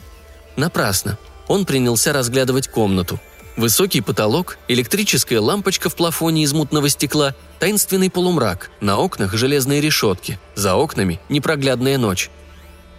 Напрасно. 0.56 1.18
Он 1.48 1.64
принялся 1.64 2.12
разглядывать 2.12 2.68
комнату. 2.68 3.20
Высокий 3.56 4.02
потолок, 4.02 4.58
электрическая 4.68 5.40
лампочка 5.40 5.88
в 5.88 5.94
плафоне 5.94 6.42
из 6.42 6.52
мутного 6.52 6.88
стекла, 6.88 7.34
таинственный 7.58 8.10
полумрак, 8.10 8.70
на 8.80 8.98
окнах 8.98 9.34
железные 9.34 9.80
решетки, 9.80 10.38
за 10.54 10.74
окнами 10.74 11.20
непроглядная 11.28 11.96
ночь. 11.96 12.30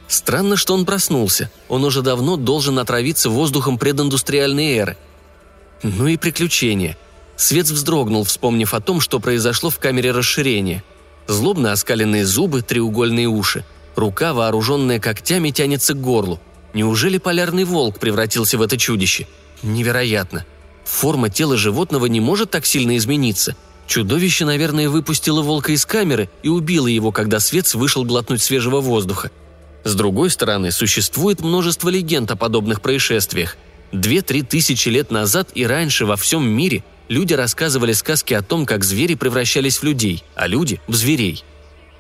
Странно, 0.08 0.56
что 0.56 0.74
он 0.74 0.86
проснулся. 0.86 1.52
Он 1.68 1.84
уже 1.84 2.02
давно 2.02 2.38
должен 2.38 2.80
отравиться 2.80 3.30
воздухом 3.30 3.78
прединдустриальной 3.78 4.78
эры. 4.78 4.98
Ну 5.84 6.08
и 6.08 6.18
приключения. 6.18 6.98
Свет 7.36 7.68
вздрогнул, 7.68 8.24
вспомнив 8.24 8.74
о 8.74 8.80
том, 8.80 9.00
что 9.00 9.20
произошло 9.20 9.70
в 9.70 9.78
камере 9.78 10.12
расширения. 10.12 10.84
Злобно 11.28 11.72
оскаленные 11.72 12.26
зубы, 12.26 12.62
треугольные 12.62 13.28
уши. 13.28 13.66
Рука, 13.96 14.34
вооруженная 14.34 15.00
когтями, 15.00 15.50
тянется 15.52 15.94
к 15.94 16.02
горлу. 16.02 16.40
Неужели 16.74 17.18
полярный 17.18 17.64
волк 17.64 18.00
превратился 18.00 18.58
в 18.58 18.62
это 18.62 18.78
чудище? 18.78 19.28
Невероятно. 19.64 20.46
Форма 20.86 21.30
тела 21.30 21.58
животного 21.58 22.06
не 22.06 22.22
может 22.22 22.52
так 22.52 22.66
сильно 22.66 22.96
измениться. 22.98 23.56
Чудовище, 23.88 24.46
наверное, 24.46 24.90
выпустило 24.90 25.42
волка 25.42 25.72
из 25.72 25.86
камеры 25.86 26.30
и 26.44 26.50
убило 26.50 26.88
его, 26.88 27.12
когда 27.12 27.40
свет 27.40 27.74
вышел 27.74 28.04
глотнуть 28.06 28.42
свежего 28.42 28.80
воздуха. 28.80 29.32
С 29.84 29.96
другой 29.96 30.30
стороны, 30.30 30.72
существует 30.72 31.42
множество 31.42 31.90
легенд 31.90 32.30
о 32.32 32.36
подобных 32.36 32.82
происшествиях. 32.82 33.58
Две-три 33.92 34.42
тысячи 34.42 34.90
лет 34.90 35.12
назад 35.12 35.50
и 35.56 35.66
раньше 35.66 36.06
во 36.06 36.18
всем 36.18 36.48
мире 36.48 36.84
люди 37.08 37.34
рассказывали 37.34 37.94
сказки 37.94 38.34
о 38.34 38.42
том, 38.42 38.66
как 38.66 38.84
звери 38.84 39.16
превращались 39.16 39.78
в 39.78 39.84
людей, 39.84 40.24
а 40.36 40.48
люди– 40.48 40.82
в 40.88 40.96
зверей. 40.96 41.44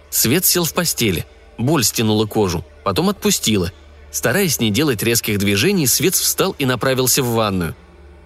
Свет 0.09 0.45
сел 0.45 0.63
в 0.63 0.73
постели. 0.73 1.25
Боль 1.57 1.83
стянула 1.83 2.25
кожу, 2.25 2.65
потом 2.83 3.09
отпустила– 3.09 3.71
Стараясь 4.11 4.59
не 4.59 4.71
делать 4.71 5.03
резких 5.03 5.37
движений, 5.37 5.87
Свет 5.87 6.15
встал 6.15 6.55
и 6.57 6.65
направился 6.65 7.21
в 7.21 7.33
ванную. 7.33 7.75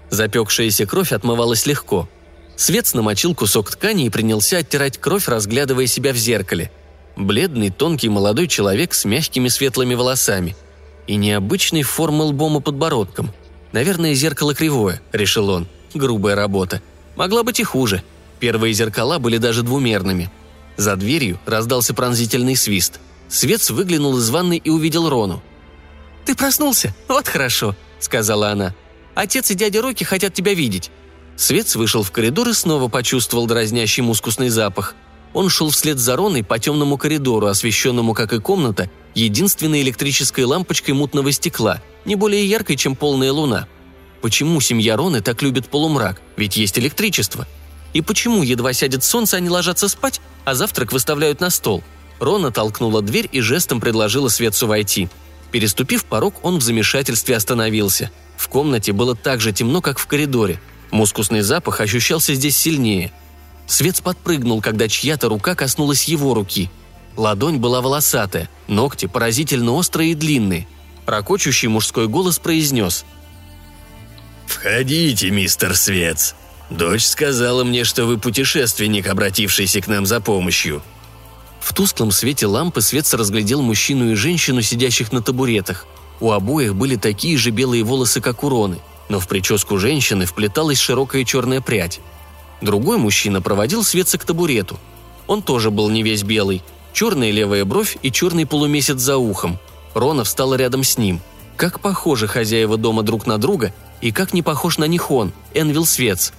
Запекшаяся 0.10 0.86
кровь 0.86 1.12
отмывалась 1.12 1.66
легко. 1.66 2.08
Свет 2.56 2.94
намочил 2.94 3.34
кусок 3.34 3.72
ткани 3.72 4.06
и 4.06 4.10
принялся 4.10 4.60
оттирать 4.60 5.00
кровь, 5.00 5.28
разглядывая 5.28 5.88
себя 5.88 6.14
в 6.14 6.18
зеркале. 6.18 6.72
Бледный, 7.16 7.72
тонкий 7.72 8.10
молодой 8.10 8.48
человек 8.48 8.94
с 8.94 9.06
мягкими 9.06 9.48
светлыми 9.48 9.96
волосами. 9.96 10.56
И 11.08 11.16
необычной 11.16 11.84
формы 11.84 12.26
лбом 12.26 12.58
и 12.58 12.62
подбородком. 12.62 13.34
Наверное, 13.72 14.14
зеркало 14.14 14.54
кривое, 14.54 15.02
решил 15.12 15.50
он. 15.50 15.68
Грубая 15.94 16.36
работа. 16.36 16.82
Могла 17.16 17.44
быть 17.44 17.60
и 17.60 17.64
хуже. 17.64 18.04
Первые 18.40 18.74
зеркала 18.74 19.20
были 19.20 19.38
даже 19.38 19.64
двумерными. 19.64 20.32
За 20.78 20.96
дверью 20.96 21.40
раздался 21.46 21.94
пронзительный 21.94 22.56
свист. 22.56 23.00
Свет 23.28 23.70
выглянул 23.70 24.18
из 24.18 24.30
ванной 24.30 24.58
и 24.58 24.70
увидел 24.70 25.10
Рону. 25.10 25.42
«Ты 26.26 26.36
проснулся? 26.36 26.94
Вот 27.08 27.28
хорошо»,— 27.28 27.76
сказала 28.00 28.50
она. 28.50 28.74
«Отец 29.16 29.52
и 29.52 29.56
дядя 29.56 29.82
Рокки 29.82 30.04
хотят 30.04 30.34
тебя 30.34 30.54
видеть». 30.54 30.92
Свец 31.36 31.76
вышел 31.76 32.04
в 32.04 32.12
коридор 32.12 32.50
и 32.50 32.54
снова 32.54 32.88
почувствовал 32.88 33.48
дразнящий 33.48 34.04
мускусный 34.04 34.50
запах. 34.50 34.96
Он 35.34 35.50
шел 35.50 35.70
вслед 35.70 35.98
за 35.98 36.16
Роной 36.16 36.44
по 36.44 36.60
темному 36.60 36.98
коридору, 36.98 37.48
освещенному, 37.48 38.14
как 38.14 38.34
и 38.34 38.40
комната, 38.40 38.90
единственной 39.16 39.82
электрической 39.82 40.44
лампочкой 40.44 40.94
мутного 40.94 41.32
стекла, 41.32 41.82
не 42.06 42.16
более 42.16 42.46
яркой, 42.46 42.76
чем 42.76 42.96
полная 42.96 43.32
луна. 43.32 43.68
Почему 44.22 44.62
семья 44.62 44.96
Роны 44.96 45.22
так 45.22 45.42
любит 45.42 45.68
полумрак? 45.70 46.22
Ведь 46.38 46.58
есть 46.58 46.78
электричество. 46.78 47.48
И 47.94 48.02
почему 48.02 48.44
едва 48.44 48.74
сядет 48.74 49.04
солнце, 49.04 49.38
они 49.38 49.50
ложатся 49.50 49.88
спать, 49.88 50.22
а 50.46 50.54
завтрак 50.54 50.94
выставляют 50.94 51.40
на 51.42 51.50
стол? 51.50 51.84
Рона 52.20 52.52
толкнула 52.52 53.02
дверь 53.02 53.28
и 53.32 53.42
жестом 53.42 53.82
предложила 53.82 54.30
Светцу 54.30 54.68
войти– 54.68 55.10
Переступив 55.52 56.06
порог, 56.06 56.36
он 56.44 56.58
в 56.58 56.62
замешательстве 56.62 57.36
остановился. 57.36 58.10
В 58.38 58.48
комнате 58.48 58.94
было 58.94 59.16
так 59.16 59.42
же 59.42 59.52
темно, 59.52 59.82
как 59.82 60.00
в 60.00 60.08
коридоре. 60.08 60.60
Мускусный 60.92 61.42
запах 61.42 61.82
ощущался 61.82 62.34
здесь 62.34 62.58
сильнее. 62.58 63.12
Свет 63.68 64.02
подпрыгнул, 64.02 64.62
когда 64.62 64.88
чья-то 64.88 65.30
рука 65.30 65.56
коснулась 65.56 66.06
его 66.06 66.34
руки. 66.34 66.70
Ладонь 67.18 67.58
была 67.58 67.82
волосатая, 67.82 68.50
ногти 68.68 69.06
поразительно 69.06 69.74
острые 69.74 70.12
и 70.12 70.16
длинные. 70.16 70.68
Рокочущий 71.06 71.68
мужской 71.68 72.08
голос 72.08 72.40
произнес. 72.40 73.06
«Входите, 74.52 75.32
мистер 75.32 75.78
Свец. 75.78 76.36
Дочь 76.70 77.06
сказала 77.06 77.64
мне, 77.64 77.86
что 77.86 78.06
вы 78.06 78.18
путешественник, 78.18 79.08
обратившийся 79.08 79.80
к 79.82 79.88
нам 79.88 80.06
за 80.06 80.20
помощью. 80.20 80.84
В 81.62 81.74
тусклом 81.74 82.12
свете 82.12 82.48
лампы 82.48 82.82
Светс 82.82 83.14
разглядел 83.14 83.62
мужчину 83.62 84.12
и 84.12 84.16
женщину, 84.16 84.62
сидящих 84.62 85.14
на 85.14 85.22
табуретах. 85.22 85.88
У 86.20 86.32
обоих 86.32 86.76
были 86.76 86.98
такие 86.98 87.38
же 87.38 87.52
белые 87.52 87.84
волосы, 87.84 88.20
как 88.20 88.44
у 88.44 88.50
Роны, 88.50 88.80
но 89.08 89.22
в 89.22 89.28
прическу 89.30 89.78
женщины 89.78 90.26
вплеталась 90.26 90.80
широкая 90.80 91.24
черная 91.24 91.62
прядь. 91.62 92.02
Другой 92.60 92.98
мужчина 92.98 93.42
проводил 93.42 93.86
Светца 93.86 94.18
к 94.18 94.26
табурету. 94.26 94.78
Он 95.28 95.42
тоже 95.42 95.72
был 95.72 95.90
не 95.90 96.04
весь 96.04 96.24
белый. 96.24 96.62
Черная 96.92 97.32
левая 97.32 97.64
бровь 97.64 97.98
и 98.02 98.12
черный 98.12 98.46
полумесяц 98.46 99.00
за 99.00 99.16
ухом. 99.16 99.60
Рона 99.94 100.26
встала 100.26 100.56
рядом 100.56 100.84
с 100.84 100.98
ним. 100.98 101.22
Как 101.58 101.80
похожи 101.80 102.28
хозяева 102.28 102.78
дома 102.78 103.04
друг 103.04 103.28
на 103.28 103.38
друга, 103.38 103.74
и 104.02 104.12
как 104.12 104.34
не 104.34 104.42
похож 104.42 104.78
на 104.78 104.86
них 104.86 105.12
он, 105.12 105.32
Энвил 105.54 105.86
Светц. 105.86 106.32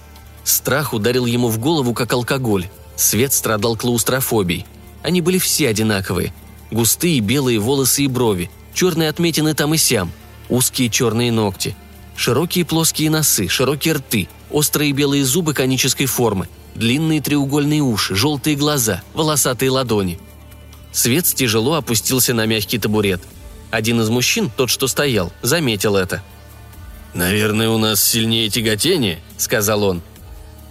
Страх 0.43 0.93
ударил 0.93 1.25
ему 1.25 1.47
в 1.47 1.57
голову, 1.59 1.93
как 1.93 2.11
алкоголь. 2.13 2.67
Свет 2.95 3.33
страдал 3.33 3.75
клаустрофобией. 3.75 4.65
Они 5.01 5.21
были 5.21 5.37
все 5.37 5.69
одинаковые. 5.69 6.33
Густые 6.71 7.19
белые 7.19 7.59
волосы 7.59 8.03
и 8.03 8.07
брови, 8.07 8.49
черные 8.73 9.09
отметины 9.09 9.53
там 9.53 9.73
и 9.73 9.77
сям, 9.77 10.11
узкие 10.49 10.89
черные 10.89 11.31
ногти, 11.31 11.75
широкие 12.15 12.65
плоские 12.65 13.09
носы, 13.09 13.47
широкие 13.47 13.95
рты, 13.95 14.27
острые 14.51 14.91
белые 14.91 15.23
зубы 15.23 15.53
конической 15.53 16.07
формы, 16.07 16.47
длинные 16.75 17.21
треугольные 17.21 17.81
уши, 17.81 18.15
желтые 18.15 18.55
глаза, 18.55 19.03
волосатые 19.13 19.71
ладони. 19.71 20.19
Свет 20.91 21.25
тяжело 21.25 21.75
опустился 21.75 22.33
на 22.33 22.45
мягкий 22.45 22.79
табурет. 22.79 23.21
Один 23.73 23.99
из 24.01 24.09
мужчин, 24.09 24.51
тот, 24.55 24.69
что 24.69 24.85
стоял, 24.87 25.33
заметил 25.41 25.95
это. 25.95 26.21
«Наверное, 27.15 27.69
у 27.69 27.79
нас 27.79 28.03
сильнее 28.03 28.47
тяготение»,— 28.47 29.19
сказал 29.37 29.83
он. 29.83 30.03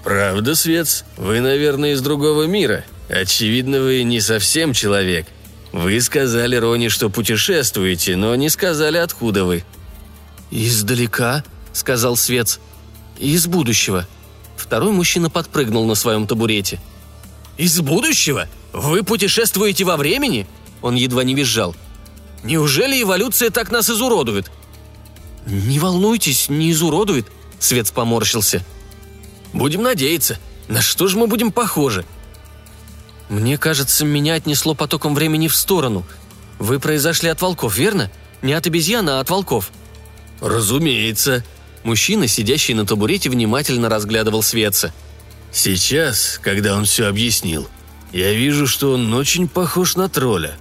«Правда, 0.05 0.55
Свец, 0.55 1.05
вы, 1.17 1.41
наверное, 1.41 1.95
из 1.95 2.01
другого 2.01 2.45
мира. 2.45 2.85
Очевидно, 3.09 3.81
вы 3.81 4.05
не 4.05 4.21
совсем 4.21 4.73
человек. 4.73 5.27
Вы 5.73 6.01
сказали 6.01 6.55
Рони, 6.55 6.87
что 6.87 7.11
путешествуете, 7.11 8.15
но 8.15 8.37
не 8.37 8.49
сказали, 8.49 8.99
откуда 8.99 9.47
вы». 9.47 9.65
«Издалека»,— 10.53 11.43
сказал 11.73 12.15
Свец. 12.15 12.61
«Из 13.19 13.49
будущего». 13.49 14.07
Второй 14.57 14.93
мужчина 14.93 15.29
подпрыгнул 15.29 15.87
на 15.87 15.97
своем 15.97 16.29
табурете. 16.29 16.79
«Из 17.59 17.81
будущего? 17.81 18.47
Вы 18.73 19.03
путешествуете 19.03 19.83
во 19.83 19.97
времени?» 19.97 20.47
Он 20.83 20.95
едва 20.95 21.25
не 21.25 21.35
визжал. 21.35 21.75
«Неужели 22.43 23.01
эволюция 23.03 23.51
так 23.51 23.71
нас 23.71 23.89
изуродует?» 23.89 24.51
«Не 25.47 25.79
волнуйтесь, 25.79 26.49
не 26.49 26.73
изуродует»,— 26.73 27.27
Свец 27.59 27.91
поморщился. 27.91 28.65
«Будем 29.53 29.83
надеяться. 29.83 30.39
На 30.69 30.83
что 30.83 31.09
же 31.09 31.19
мы 31.19 31.27
будем 31.27 31.53
похожи?» 31.53 32.05
«Мне 33.29 33.59
кажется, 33.59 34.05
меня 34.05 34.35
отнесло 34.35 34.75
потоком 34.75 35.15
времени 35.15 35.49
в 35.49 35.57
сторону. 35.57 36.05
Вы 36.59 36.79
произошли 36.79 37.29
от 37.29 37.41
волков, 37.41 37.77
верно? 37.77 38.11
Не 38.41 38.53
от 38.53 38.67
обезьян, 38.67 39.09
а 39.09 39.21
от 39.21 39.31
волков». 39.31 39.71
«Разумеется». 40.41 41.45
Мужчина, 41.85 42.29
сидящий 42.29 42.75
на 42.75 42.87
табурете, 42.87 43.29
внимательно 43.29 43.89
разглядывал 43.89 44.43
Светца. 44.43 44.93
«Сейчас, 45.51 46.39
когда 46.41 46.77
он 46.77 46.85
все 46.85 47.07
объяснил, 47.07 47.69
я 48.13 48.33
вижу, 48.33 48.67
что 48.67 48.93
он 48.93 49.13
очень 49.15 49.49
похож 49.49 49.97
на 49.97 50.09
тролля. 50.09 50.57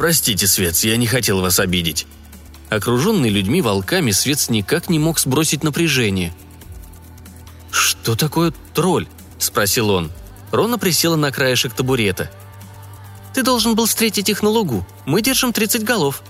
Простите, 0.00 0.46
Свец, 0.46 0.82
я 0.82 0.96
не 0.96 1.06
хотел 1.06 1.42
вас 1.42 1.60
обидеть». 1.60 2.06
Окруженный 2.70 3.28
людьми 3.28 3.60
волками, 3.60 4.12
Свец 4.12 4.48
никак 4.48 4.88
не 4.88 4.98
мог 4.98 5.18
сбросить 5.18 5.62
напряжение. 5.62 6.32
«Что 7.70 8.16
такое 8.16 8.54
тролль?»– 8.72 9.08
спросил 9.38 9.90
он. 9.90 10.10
Рона 10.52 10.78
присела 10.78 11.16
на 11.16 11.30
краешек 11.30 11.74
табурета. 11.74 12.30
«Ты 13.34 13.42
должен 13.42 13.74
был 13.74 13.84
встретить 13.84 14.30
их 14.30 14.42
на 14.42 14.48
лугу. 14.48 14.86
Мы 15.04 15.20
держим 15.20 15.52
30 15.52 15.84
голов». 15.84 16.22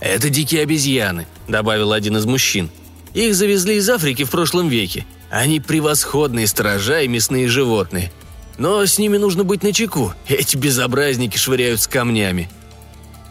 «Это 0.00 0.28
дикие 0.28 0.62
обезьяны»,– 0.62 1.28
добавил 1.46 1.92
один 1.92 2.16
из 2.16 2.24
мужчин. 2.24 2.70
«Их 3.12 3.36
завезли 3.36 3.76
из 3.76 3.88
Африки 3.88 4.24
в 4.24 4.30
прошлом 4.30 4.68
веке. 4.68 5.06
Они 5.30 5.60
превосходные 5.60 6.48
сторожа 6.48 7.02
и 7.02 7.06
мясные 7.06 7.46
животные. 7.46 8.10
Но 8.58 8.84
с 8.84 8.98
ними 8.98 9.16
нужно 9.16 9.44
быть 9.44 9.62
начеку. 9.62 10.12
Эти 10.26 10.56
безобразники 10.56 11.38
швыряют 11.38 11.80
с 11.80 11.86
камнями». 11.86 12.50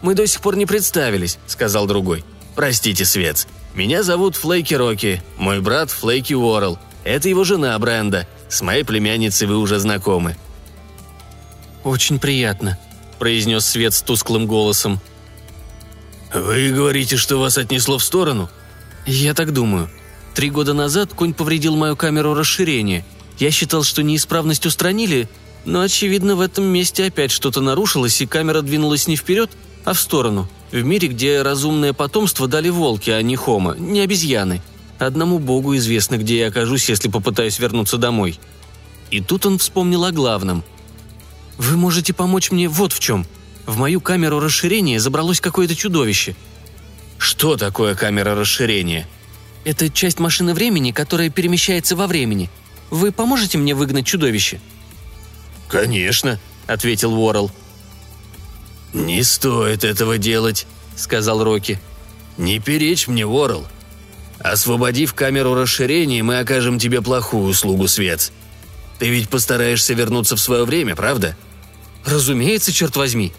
«Мы 0.04 0.14
до 0.14 0.26
сих 0.26 0.42
пор 0.42 0.56
не 0.56 0.66
представились»,– 0.66 1.38
сказал 1.46 1.86
другой. 1.86 2.26
«Простите, 2.54 3.06
Свец. 3.06 3.46
Меня 3.74 4.02
зовут 4.02 4.36
Флейки 4.36 4.74
Рокки, 4.74 5.22
мой 5.38 5.62
брат 5.62 5.90
Флейки 5.90 6.34
Уоррел. 6.34 6.78
Это 7.04 7.30
его 7.30 7.42
жена 7.44 7.78
Бренда. 7.78 8.28
С 8.50 8.60
моей 8.60 8.84
племянницей 8.84 9.46
вы 9.46 9.56
уже 9.56 9.78
знакомы». 9.78 10.36
«Очень 11.84 12.18
приятно»,– 12.18 12.78
произнес 13.18 13.64
Свет 13.64 13.94
с 13.94 14.02
тусклым 14.02 14.46
голосом. 14.46 15.00
«Вы 16.34 16.68
говорите, 16.68 17.16
что 17.16 17.38
вас 17.38 17.56
отнесло 17.56 17.96
в 17.96 18.04
сторону?» 18.04 18.50
«Я 19.06 19.32
так 19.32 19.54
думаю. 19.54 19.88
Три 20.34 20.50
года 20.50 20.74
назад 20.74 21.14
конь 21.14 21.32
повредил 21.32 21.76
мою 21.76 21.96
камеру 21.96 22.34
расширения. 22.34 23.06
Я 23.38 23.50
считал, 23.50 23.82
что 23.84 24.02
неисправность 24.02 24.66
устранили, 24.66 25.30
но, 25.64 25.80
очевидно, 25.80 26.36
в 26.36 26.42
этом 26.42 26.64
месте 26.64 27.06
опять 27.06 27.30
что-то 27.30 27.62
нарушилось, 27.62 28.20
и 28.20 28.26
камера 28.26 28.60
двинулась 28.60 29.06
не 29.08 29.16
вперед, 29.16 29.50
а 29.84 29.92
в 29.92 30.00
сторону. 30.00 30.48
В 30.72 30.82
мире, 30.82 31.08
где 31.08 31.42
разумное 31.42 31.92
потомство 31.92 32.48
дали 32.48 32.68
волки, 32.68 33.10
а 33.10 33.22
не 33.22 33.36
хома, 33.36 33.76
не 33.78 34.00
обезьяны. 34.00 34.62
Одному 34.98 35.38
богу 35.38 35.76
известно, 35.76 36.16
где 36.16 36.38
я 36.38 36.48
окажусь, 36.48 36.88
если 36.88 37.08
попытаюсь 37.08 37.58
вернуться 37.58 37.98
домой. 37.98 38.38
И 39.10 39.20
тут 39.20 39.46
он 39.46 39.58
вспомнил 39.58 40.04
о 40.04 40.12
главном. 40.12 40.64
«Вы 41.58 41.76
можете 41.76 42.12
помочь 42.12 42.50
мне 42.50 42.68
вот 42.68 42.92
в 42.92 42.98
чем. 42.98 43.26
В 43.66 43.76
мою 43.76 44.00
камеру 44.00 44.40
расширения 44.40 44.98
забралось 44.98 45.40
какое-то 45.40 45.76
чудовище». 45.76 46.34
«Что 47.18 47.56
такое 47.56 47.94
камера 47.94 48.34
расширения?» 48.34 49.06
«Это 49.64 49.88
часть 49.88 50.18
машины 50.18 50.52
времени, 50.52 50.90
которая 50.90 51.30
перемещается 51.30 51.96
во 51.96 52.06
времени. 52.06 52.50
Вы 52.90 53.12
поможете 53.12 53.58
мне 53.58 53.74
выгнать 53.74 54.06
чудовище?» 54.06 54.60
«Конечно»,— 55.68 56.40
ответил 56.66 57.14
Уоррел. 57.14 57.50
«Не 58.94 59.22
стоит 59.22 59.84
этого 59.84 60.16
делать»,— 60.16 60.66
сказал 60.96 61.44
Рокки. 61.44 61.78
«Не 62.38 62.58
перечь 62.58 63.06
мне, 63.06 63.26
Уоррел. 63.26 63.66
Освободив 64.38 65.12
камеру 65.12 65.54
расширения, 65.54 66.22
мы 66.22 66.38
окажем 66.38 66.78
тебе 66.78 67.02
плохую 67.02 67.44
услугу, 67.44 67.88
Свец. 67.88 68.32
Ты 68.98 69.08
ведь 69.08 69.28
постараешься 69.28 69.92
вернуться 69.92 70.36
в 70.36 70.40
свое 70.40 70.64
время, 70.64 70.96
правда?» 70.96 71.36
«Разумеется, 72.06 72.72
черт 72.72 72.96
возьми», 72.96 73.34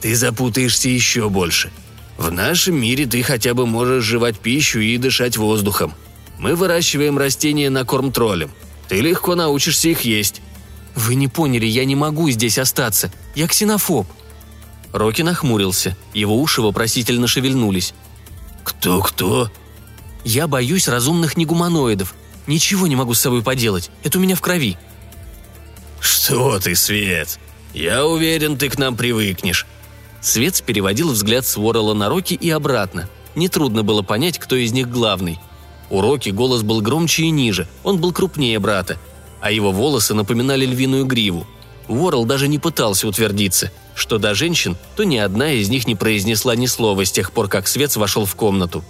ты 0.00 0.14
запутаешься 0.14 0.88
еще 0.88 1.28
больше. 1.28 1.72
В 2.16 2.30
нашем 2.30 2.80
мире 2.80 3.06
ты 3.06 3.22
хотя 3.22 3.54
бы 3.54 3.66
можешь 3.66 4.04
жевать 4.04 4.38
пищу 4.38 4.80
и 4.80 4.96
дышать 4.96 5.36
воздухом. 5.36 5.94
Мы 6.38 6.54
выращиваем 6.54 7.18
растения 7.18 7.70
на 7.70 7.84
корм 7.84 8.12
троллям. 8.12 8.50
Ты 8.88 9.00
легко 9.00 9.34
научишься 9.34 9.88
их 9.88 10.02
есть». 10.02 10.42
«Вы 10.94 11.14
не 11.14 11.28
поняли, 11.28 11.64
я 11.64 11.84
не 11.84 11.94
могу 11.94 12.28
здесь 12.30 12.58
остаться. 12.58 13.12
Я 13.36 13.46
ксенофоб». 13.46 14.08
Рокки 14.92 15.22
нахмурился. 15.22 15.96
Его 16.14 16.40
уши 16.40 16.62
вопросительно 16.62 17.26
шевельнулись. 17.26 17.94
«Кто-кто?» 18.64 19.50
«Я 20.24 20.46
боюсь 20.46 20.88
разумных 20.88 21.36
негуманоидов. 21.36 22.14
Ничего 22.46 22.86
не 22.86 22.96
могу 22.96 23.14
с 23.14 23.20
собой 23.20 23.42
поделать. 23.42 23.90
Это 24.02 24.18
у 24.18 24.20
меня 24.20 24.34
в 24.34 24.40
крови». 24.40 24.76
«Что 26.00 26.58
ты, 26.58 26.74
Свет? 26.74 27.38
Я 27.74 28.06
уверен, 28.06 28.56
ты 28.56 28.68
к 28.68 28.78
нам 28.78 28.96
привыкнешь. 28.96 29.66
Свец 30.20 30.60
переводил 30.60 31.10
взгляд 31.10 31.46
с 31.46 31.56
Уоррелла 31.56 31.94
на 31.94 32.08
Рокки 32.08 32.34
и 32.34 32.50
обратно. 32.50 33.08
Нетрудно 33.34 33.82
было 33.82 34.02
понять, 34.02 34.38
кто 34.38 34.56
из 34.56 34.72
них 34.72 34.90
главный. 34.90 35.38
У 35.90 36.00
Рокки 36.00 36.30
голос 36.30 36.62
был 36.62 36.80
громче 36.80 37.24
и 37.24 37.30
ниже, 37.30 37.68
он 37.82 37.98
был 37.98 38.12
крупнее 38.12 38.58
брата, 38.58 38.98
а 39.40 39.50
его 39.50 39.72
волосы 39.72 40.14
напоминали 40.14 40.66
львиную 40.66 41.06
гриву. 41.06 41.46
Уоррелл 41.88 42.24
даже 42.24 42.48
не 42.48 42.58
пытался 42.58 43.08
утвердиться. 43.08 43.72
Что 43.94 44.18
до 44.18 44.34
женщин, 44.34 44.76
то 44.94 45.04
ни 45.04 45.16
одна 45.16 45.52
из 45.52 45.68
них 45.70 45.86
не 45.86 45.94
произнесла 45.94 46.54
ни 46.54 46.66
слова 46.66 47.04
с 47.04 47.10
тех 47.10 47.32
пор, 47.32 47.48
как 47.48 47.66
Свец 47.66 47.96
вошел 47.96 48.26
в 48.26 48.34
комнату. 48.34 48.84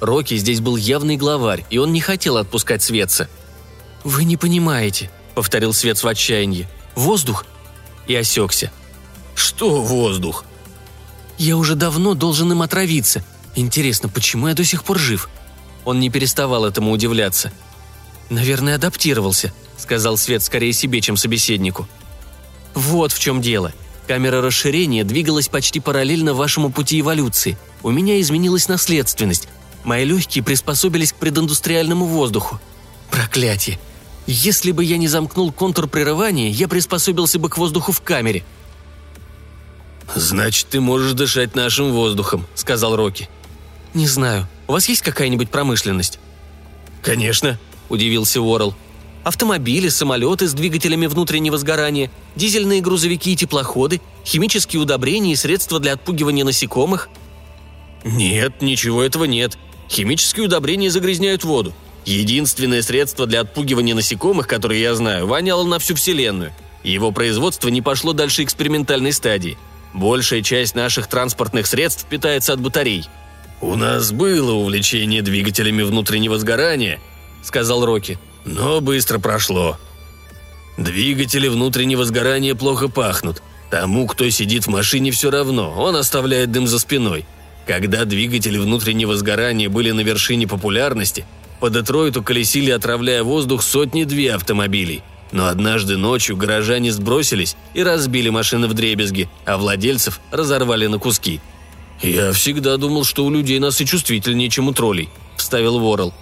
Рокки 0.00 0.36
здесь 0.36 0.60
был 0.60 0.76
явный 0.76 1.16
главарь, 1.16 1.64
и 1.70 1.78
он 1.78 1.92
не 1.92 2.00
хотел 2.00 2.36
отпускать 2.36 2.82
Светца. 2.82 3.28
«Вы 4.04 4.24
не 4.24 4.36
понимаете»,— 4.36 5.10
повторил 5.34 5.72
Свец 5.72 6.02
в 6.02 6.08
отчаянии. 6.08 6.68
«Воздух?» 6.94 7.44
И 8.06 8.14
осекся. 8.14 8.72
«Что 9.34 9.82
воздух?» 9.82 10.44
Я 11.38 11.56
уже 11.56 11.76
давно 11.76 12.14
должен 12.14 12.50
им 12.50 12.62
отравиться. 12.62 13.24
Интересно, 13.54 14.08
почему 14.08 14.48
я 14.48 14.54
до 14.54 14.64
сих 14.64 14.82
пор 14.82 14.98
жив?» 14.98 15.28
Он 15.84 16.00
не 16.00 16.10
переставал 16.10 16.64
этому 16.64 16.90
удивляться. 16.90 17.52
«Наверное, 18.28 18.74
адаптировался»,— 18.74 19.52
сказал 19.78 20.16
Свет 20.16 20.42
скорее 20.42 20.72
себе, 20.72 21.00
чем 21.00 21.16
собеседнику. 21.16 21.88
«Вот 22.78 23.12
в 23.12 23.18
чем 23.18 23.40
дело. 23.42 23.72
Камера 24.06 24.40
расширения 24.40 25.02
двигалась 25.02 25.48
почти 25.48 25.80
параллельно 25.80 26.32
вашему 26.32 26.70
пути 26.70 27.00
эволюции. 27.00 27.58
У 27.82 27.90
меня 27.90 28.20
изменилась 28.20 28.68
наследственность. 28.68 29.48
Мои 29.84 30.04
легкие 30.04 30.44
приспособились 30.44 31.12
к 31.12 31.16
прединдустриальному 31.16 32.06
воздуху. 32.06 32.60
Проклятие. 33.10 33.78
Если 34.26 34.70
бы 34.72 34.84
я 34.84 34.96
не 34.96 35.08
замкнул 35.08 35.50
контур 35.50 35.88
прерывания, 35.88 36.50
я 36.50 36.68
приспособился 36.68 37.38
бы 37.38 37.48
к 37.48 37.58
воздуху 37.58 37.92
в 37.92 38.00
камере— 38.00 38.44
«Значит, 40.14 40.68
ты 40.70 40.80
можешь 40.80 41.12
дышать 41.12 41.54
нашим 41.54 41.92
воздухом»,— 41.92 42.46
сказал 42.54 42.96
Рокки. 42.96 43.28
«Не 43.94 44.06
знаю. 44.06 44.48
У 44.66 44.72
вас 44.72 44.88
есть 44.88 45.02
какая-нибудь 45.02 45.50
промышленность?» 45.50 46.18
«Конечно»,— 47.02 47.58
удивился 47.88 48.40
Уоррел. 48.40 48.74
«Автомобили, 49.28 49.90
самолеты 49.90 50.48
с 50.48 50.54
двигателями 50.54 51.04
внутреннего 51.04 51.58
сгорания, 51.58 52.10
дизельные 52.34 52.80
грузовики 52.80 53.34
и 53.34 53.36
теплоходы, 53.36 54.00
химические 54.24 54.80
удобрения 54.80 55.32
и 55.32 55.36
средства 55.36 55.78
для 55.78 55.92
отпугивания 55.92 56.46
насекомых?» 56.46 57.10
«Нет, 58.04 58.62
ничего 58.62 59.02
этого 59.02 59.24
нет. 59.24 59.58
Химические 59.90 60.46
удобрения 60.46 60.90
загрязняют 60.90 61.44
воду. 61.44 61.74
Единственное 62.06 62.80
средство 62.80 63.26
для 63.26 63.42
отпугивания 63.42 63.94
насекомых, 63.94 64.46
которое 64.46 64.80
я 64.80 64.94
знаю, 64.94 65.26
воняло 65.26 65.64
на 65.64 65.78
всю 65.78 65.94
Вселенную. 65.94 66.54
Его 66.82 67.12
производство 67.12 67.68
не 67.68 67.82
пошло 67.82 68.14
дальше 68.14 68.44
экспериментальной 68.44 69.12
стадии. 69.12 69.58
Большая 69.92 70.40
часть 70.40 70.74
наших 70.74 71.06
транспортных 71.06 71.66
средств 71.66 72.06
питается 72.08 72.54
от 72.54 72.62
батарей. 72.62 73.04
«У 73.60 73.74
нас 73.74 74.10
было 74.10 74.52
увлечение 74.52 75.20
двигателями 75.20 75.82
внутреннего 75.82 76.38
сгорания»,— 76.38 76.98
сказал 77.42 77.84
Рокки,— 77.84 78.18
«но 78.48 78.80
быстро 78.80 79.18
прошло. 79.18 79.78
Двигатели 80.76 81.48
внутреннего 81.48 82.04
сгорания 82.04 82.54
плохо 82.54 82.88
пахнут. 82.88 83.42
Тому, 83.70 84.06
кто 84.06 84.28
сидит 84.30 84.66
в 84.66 84.70
машине, 84.70 85.10
все 85.10 85.30
равно, 85.30 85.74
он 85.76 85.96
оставляет 85.96 86.50
дым 86.52 86.66
за 86.66 86.78
спиной. 86.78 87.26
Когда 87.66 88.04
двигатели 88.04 88.56
внутреннего 88.56 89.16
сгорания 89.16 89.68
были 89.68 89.90
на 89.90 90.00
вершине 90.00 90.46
популярности, 90.46 91.26
по 91.60 91.68
Детройту 91.68 92.22
колесили, 92.22 92.70
отравляя 92.70 93.22
воздух, 93.22 93.62
сотни-две 93.62 94.34
автомобилей. 94.34 95.02
Но 95.32 95.48
однажды 95.48 95.98
ночью 95.98 96.36
горожане 96.36 96.92
сбросились 96.92 97.56
и 97.74 97.82
разбили 97.82 98.30
машины 98.30 98.68
в 98.68 98.72
дребезги, 98.72 99.28
а 99.44 99.58
владельцев 99.58 100.20
разорвали 100.30 100.86
на 100.86 100.98
куски. 100.98 101.40
«Я 102.00 102.32
всегда 102.32 102.76
думал, 102.76 103.04
что 103.04 103.24
у 103.26 103.30
людей 103.30 103.58
нас 103.58 103.80
и 103.80 103.86
чувствительнее, 103.86 104.48
чем 104.48 104.68
у 104.68 104.72
троллей»,– 104.72 105.10
вставил 105.36 105.80
Ворл. 105.80 106.14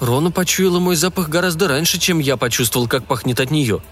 Рона 0.00 0.30
почуяла 0.30 0.78
мой 0.78 0.96
запах 0.96 1.28
гораздо 1.28 1.68
раньше, 1.68 1.98
чем 1.98 2.18
я 2.18 2.36
почувствовал, 2.36 2.86
как 2.86 3.06
пахнет 3.06 3.40
от 3.40 3.50
нее. 3.50 3.82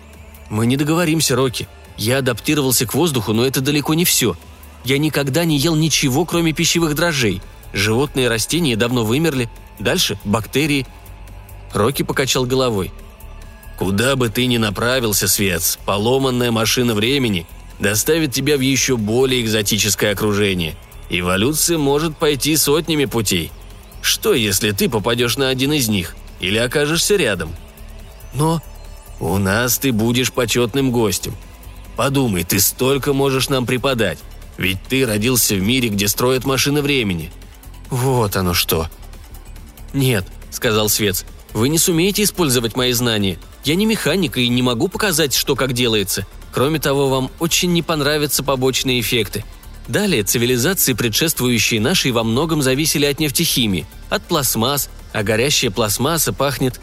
Мы 0.51 0.67
не 0.67 0.77
договоримся, 0.77 1.35
Рокки. 1.35 1.69
Я 1.97 2.19
адаптировался 2.19 2.87
к 2.87 2.95
воздуху, 2.95 3.33
но 3.33 3.45
это 3.45 3.61
далеко 3.61 3.95
не 3.95 4.05
все. 4.05 4.37
Я 4.85 4.99
никогда 4.99 5.45
не 5.45 5.59
ел 5.59 5.75
ничего, 5.75 6.25
кроме 6.25 6.53
пищевых 6.53 6.95
дрожжей. 6.95 7.43
Животные 7.73 8.27
и 8.27 8.29
растения 8.29 8.77
давно 8.77 9.05
вымерли. 9.05 9.51
Дальше– 9.81 10.19
бактерии. 10.25 10.87
Рокки 11.73 12.03
покачал 12.03 12.45
головой. 12.45 12.93
«Куда 13.77 14.17
бы 14.17 14.31
ты 14.31 14.47
ни 14.47 14.57
направился, 14.57 15.29
Свец, 15.29 15.79
поломанная 15.85 16.51
машина 16.51 16.95
времени 16.95 17.47
доставит 17.79 18.33
тебя 18.33 18.57
в 18.57 18.61
еще 18.61 18.97
более 18.97 19.43
экзотическое 19.43 20.13
окружение. 20.13 20.77
Эволюция 21.11 21.77
может 21.77 22.17
пойти 22.17 22.57
сотнями 22.57 23.05
путей. 23.05 23.53
Что, 24.07 24.35
если 24.35 24.71
ты 24.71 24.89
попадешь 24.89 25.37
на 25.37 25.49
один 25.49 25.73
из 25.73 25.89
них 25.89 26.15
или 26.39 26.59
окажешься 26.59 27.17
рядом? 27.17 27.53
Но 28.35 28.63
у 29.19 29.37
нас 29.37 29.79
ты 29.79 29.91
будешь 29.91 30.33
почетным 30.33 30.93
гостем. 30.93 31.35
Подумай, 31.97 32.45
ты 32.45 32.61
столько 32.61 33.13
можешь 33.13 33.49
нам 33.49 33.67
преподать. 33.67 34.21
Ведь 34.59 34.79
ты 34.89 35.05
родился 35.05 35.57
в 35.57 35.61
мире, 35.61 35.89
где 35.89 36.07
строят 36.07 36.45
машины 36.45 36.83
времени». 36.83 37.33
«Вот 37.91 38.37
оно 38.37 38.55
что». 38.55 38.89
«Нет»,— 39.93 40.25
сказал 40.53 40.89
Свец,— 40.89 41.25
«вы 41.53 41.69
не 41.69 41.79
сумеете 41.79 42.23
использовать 42.23 42.77
мои 42.77 42.93
знания. 42.93 43.41
Я 43.65 43.75
не 43.75 43.87
механик 43.87 44.39
и 44.39 44.49
не 44.49 44.63
могу 44.63 44.87
показать, 44.87 45.35
что 45.35 45.57
как 45.57 45.73
делается. 45.73 46.29
Кроме 46.53 46.79
того, 46.79 47.09
вам 47.09 47.29
очень 47.41 47.73
не 47.73 47.83
понравятся 47.83 48.45
побочные 48.45 49.01
эффекты. 49.01 49.45
Далее 49.89 50.23
цивилизации, 50.23 50.95
предшествующие 50.95 51.81
нашей, 51.81 52.11
во 52.11 52.25
многом 52.25 52.63
зависели 52.63 53.07
от 53.07 53.21
нефтехимии, 53.21 53.87
от 54.11 54.23
пластмасс, 54.25 54.89
а 55.13 55.23
горящая 55.23 55.71
пластмасса 55.71 56.33
пахнет... 56.33 56.81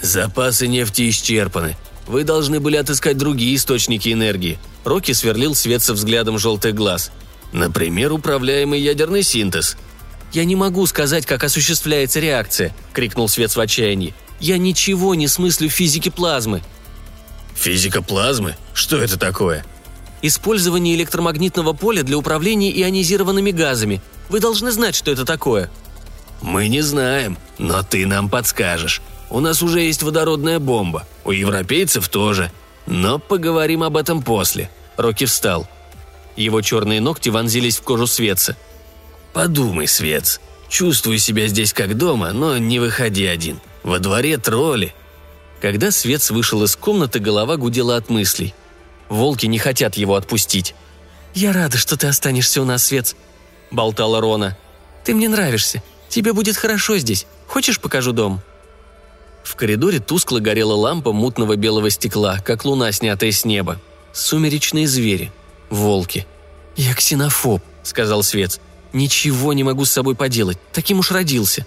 «Запасы 0.00 0.66
нефти 0.66 1.08
исчерпаны. 1.10 1.76
Вы 2.08 2.24
должны 2.24 2.58
были 2.58 2.76
отыскать 2.76 3.16
другие 3.16 3.54
источники 3.54 4.12
энергии», 4.12 4.58
Рокки 4.84 5.12
сверлил 5.12 5.54
свет 5.54 5.82
со 5.82 5.94
взглядом 5.94 6.38
желтых 6.38 6.74
глаз. 6.74 7.12
«Например, 7.52 8.12
управляемый 8.12 8.80
ядерный 8.80 9.22
синтез». 9.22 9.76
«Я 10.32 10.44
не 10.44 10.56
могу 10.56 10.86
сказать, 10.86 11.26
как 11.26 11.44
осуществляется 11.44 12.18
реакция»,— 12.18 12.74
крикнул 12.94 13.28
Свет 13.28 13.54
в 13.54 13.60
отчаянии. 13.60 14.14
«Я 14.40 14.56
ничего 14.56 15.14
не 15.14 15.28
смыслю 15.28 15.68
в 15.68 15.72
физике 15.72 16.10
плазмы». 16.10 16.62
«Физика 17.54 18.02
плазмы? 18.02 18.56
Что 18.72 18.96
это 18.96 19.18
такое?» 19.18 19.64
«Использование 20.22 20.94
электромагнитного 20.94 21.72
поля 21.72 22.02
для 22.02 22.16
управления 22.16 22.70
ионизированными 22.70 23.50
газами. 23.50 24.00
Вы 24.28 24.40
должны 24.40 24.70
знать, 24.70 24.94
что 24.94 25.10
это 25.10 25.24
такое». 25.24 25.70
«Мы 26.40 26.68
не 26.68 26.80
знаем, 26.80 27.36
но 27.58 27.82
ты 27.82 28.06
нам 28.06 28.28
подскажешь. 28.28 29.02
У 29.30 29.40
нас 29.40 29.62
уже 29.62 29.80
есть 29.80 30.02
водородная 30.02 30.58
бомба, 30.58 31.06
у 31.24 31.30
европейцев 31.30 32.08
тоже. 32.08 32.50
Но 32.86 33.18
поговорим 33.18 33.82
об 33.82 33.96
этом 33.96 34.22
после. 34.22 34.70
Рокки 34.96 35.24
встал. 35.24 35.68
Его 36.36 36.60
черные 36.60 37.00
ногти 37.00 37.28
вонзились 37.28 37.78
в 37.78 37.82
кожу 37.82 38.06
Светца. 38.06 38.56
«Подумай, 39.32 39.86
Свец. 39.86 40.40
Чувствую 40.68 41.18
себя 41.18 41.46
здесь 41.46 41.72
как 41.72 41.96
дома, 41.96 42.32
но 42.32 42.58
не 42.58 42.78
выходи 42.78 43.26
один. 43.26 43.60
Во 43.82 43.98
дворе 43.98 44.38
тролли». 44.38 44.94
Когда 45.60 45.90
Свец 45.90 46.30
вышел 46.30 46.62
из 46.64 46.74
комнаты, 46.76 47.18
голова 47.20 47.56
гудела 47.56 47.96
от 47.96 48.10
мыслей. 48.10 48.52
Волки 49.12 49.44
не 49.44 49.58
хотят 49.58 49.98
его 49.98 50.14
отпустить. 50.14 50.74
«Я 51.34 51.52
рада, 51.52 51.76
что 51.76 51.98
ты 51.98 52.06
останешься 52.06 52.62
у 52.62 52.64
нас, 52.64 52.86
Свец»,— 52.86 53.14
болтала 53.70 54.22
Рона. 54.22 54.56
«Ты 55.04 55.14
мне 55.14 55.28
нравишься. 55.28 55.82
Тебе 56.08 56.32
будет 56.32 56.56
хорошо 56.56 56.96
здесь. 56.96 57.26
Хочешь, 57.46 57.78
покажу 57.78 58.12
дом?» 58.12 58.40
В 59.44 59.54
коридоре 59.54 60.00
тускло 60.00 60.38
горела 60.38 60.72
лампа 60.72 61.12
мутного 61.12 61.56
белого 61.56 61.90
стекла, 61.90 62.38
как 62.38 62.64
луна, 62.64 62.90
снятая 62.90 63.32
с 63.32 63.44
неба. 63.44 63.78
Сумеречные 64.14 64.88
звери. 64.88 65.30
Волки. 65.68 66.26
«Я 66.74 66.94
ксенофоб»,— 66.94 67.60
сказал 67.82 68.22
Свец. 68.22 68.60
«Ничего 68.94 69.52
не 69.52 69.62
могу 69.62 69.84
с 69.84 69.92
собой 69.92 70.14
поделать. 70.14 70.56
Таким 70.72 71.00
уж 71.00 71.10
родился». 71.10 71.66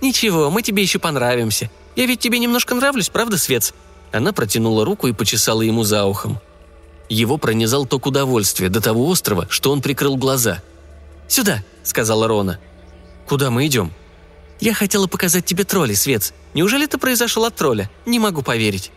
«Ничего, 0.00 0.50
мы 0.50 0.62
тебе 0.62 0.82
еще 0.82 0.98
понравимся. 0.98 1.70
Я 1.94 2.06
ведь 2.06 2.20
тебе 2.20 2.38
немножко 2.38 2.74
нравлюсь, 2.74 3.10
правда, 3.10 3.36
Свец?» 3.36 3.74
Она 4.12 4.32
протянула 4.32 4.86
руку 4.86 5.08
и 5.08 5.12
почесала 5.12 5.60
ему 5.60 5.84
за 5.84 6.06
ухом. 6.06 6.40
Его 7.08 7.38
пронизал 7.38 7.86
ток 7.86 8.06
удовольствия 8.06 8.68
до 8.68 8.80
того 8.80 9.06
острова, 9.06 9.46
что 9.48 9.70
он 9.70 9.80
прикрыл 9.80 10.16
глаза. 10.16 10.62
«Сюда»,— 11.28 11.62
сказала 11.82 12.26
Рона. 12.26 12.58
«Куда 13.28 13.50
мы 13.50 13.66
идем?» 13.66 13.92
«Я 14.60 14.74
хотела 14.74 15.06
показать 15.06 15.44
тебе 15.44 15.64
тролли, 15.64 15.94
Свец. 15.94 16.32
Неужели 16.54 16.86
ты 16.86 16.98
произошел 16.98 17.44
от 17.44 17.54
тролля? 17.54 17.90
Не 18.06 18.18
могу 18.18 18.42
поверить». 18.42 18.90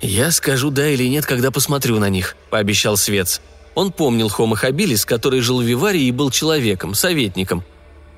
«Я 0.00 0.30
скажу 0.30 0.70
да 0.70 0.88
или 0.88 1.04
нет, 1.08 1.26
когда 1.26 1.50
посмотрю 1.50 1.98
на 1.98 2.08
них»,— 2.08 2.36
пообещал 2.50 2.96
Свец. 2.96 3.40
Он 3.74 3.92
помнил 3.92 4.28
Хома 4.28 4.56
Хабилис, 4.56 5.04
который 5.04 5.40
жил 5.40 5.60
в 5.60 5.64
Виварии 5.64 6.04
и 6.04 6.12
был 6.12 6.30
человеком, 6.30 6.94
советником, 6.94 7.64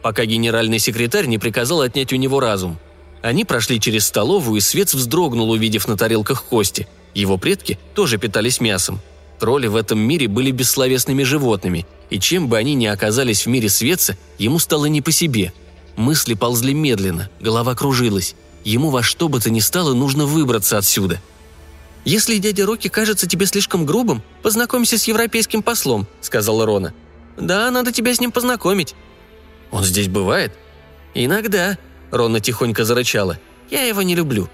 пока 0.01 0.25
генеральный 0.25 0.79
секретарь 0.79 1.27
не 1.27 1.39
приказал 1.39 1.81
отнять 1.81 2.13
у 2.13 2.17
него 2.17 2.41
разум. 2.41 2.79
Они 3.21 3.45
прошли 3.45 3.81
через 3.81 4.07
столовую, 4.07 4.59
и 4.59 4.61
Свец 4.61 4.95
вздрогнул, 4.95 5.51
увидев 5.51 5.89
на 5.89 5.97
тарелках 5.97 6.45
кости. 6.45 6.89
Его 7.15 7.37
предки 7.37 7.79
тоже 7.95 8.19
питались 8.19 8.61
мясом. 8.61 9.01
Тролли 9.39 9.67
в 9.67 9.77
этом 9.77 9.99
мире 9.99 10.29
были 10.29 10.51
бессловесными 10.51 11.25
животными, 11.25 11.87
и 12.11 12.21
чем 12.21 12.49
бы 12.49 12.57
они 12.59 12.75
ни 12.75 12.87
оказались 12.87 13.45
в 13.45 13.49
мире 13.49 13.69
Светца, 13.69 14.17
ему 14.39 14.59
стало 14.59 14.87
не 14.87 15.01
по 15.01 15.11
себе. 15.11 15.53
Мысли 15.97 16.35
ползли 16.35 16.73
медленно, 16.75 17.29
голова 17.41 17.75
кружилась. 17.75 18.35
Ему 18.65 18.91
во 18.91 19.03
что 19.03 19.29
бы 19.29 19.41
то 19.41 19.51
ни 19.51 19.61
стало 19.61 19.95
нужно 19.95 20.27
выбраться 20.27 20.79
отсюда. 20.79 21.21
«Если 22.05 22.39
дядя 22.39 22.67
Рокки 22.67 22.89
кажется 22.89 23.29
тебе 23.29 23.47
слишком 23.47 23.87
грубым, 23.87 24.23
познакомься 24.43 24.99
с 24.99 25.05
европейским 25.05 25.63
послом»,— 25.63 26.07
сказала 26.21 26.67
Рона. 26.67 26.95
«Да, 27.37 27.71
надо 27.71 27.93
тебя 27.93 28.15
с 28.15 28.21
ним 28.21 28.33
познакомить». 28.33 28.95
«Он 29.71 29.85
здесь 29.85 30.09
бывает?» 30.09 30.53
«Иногда»,— 31.15 31.79
Рона 32.11 32.41
тихонько 32.41 32.85
зарычала. 32.85 33.39
«Я 33.71 33.83
его 33.83 34.03
не 34.03 34.15
люблю. 34.15 34.49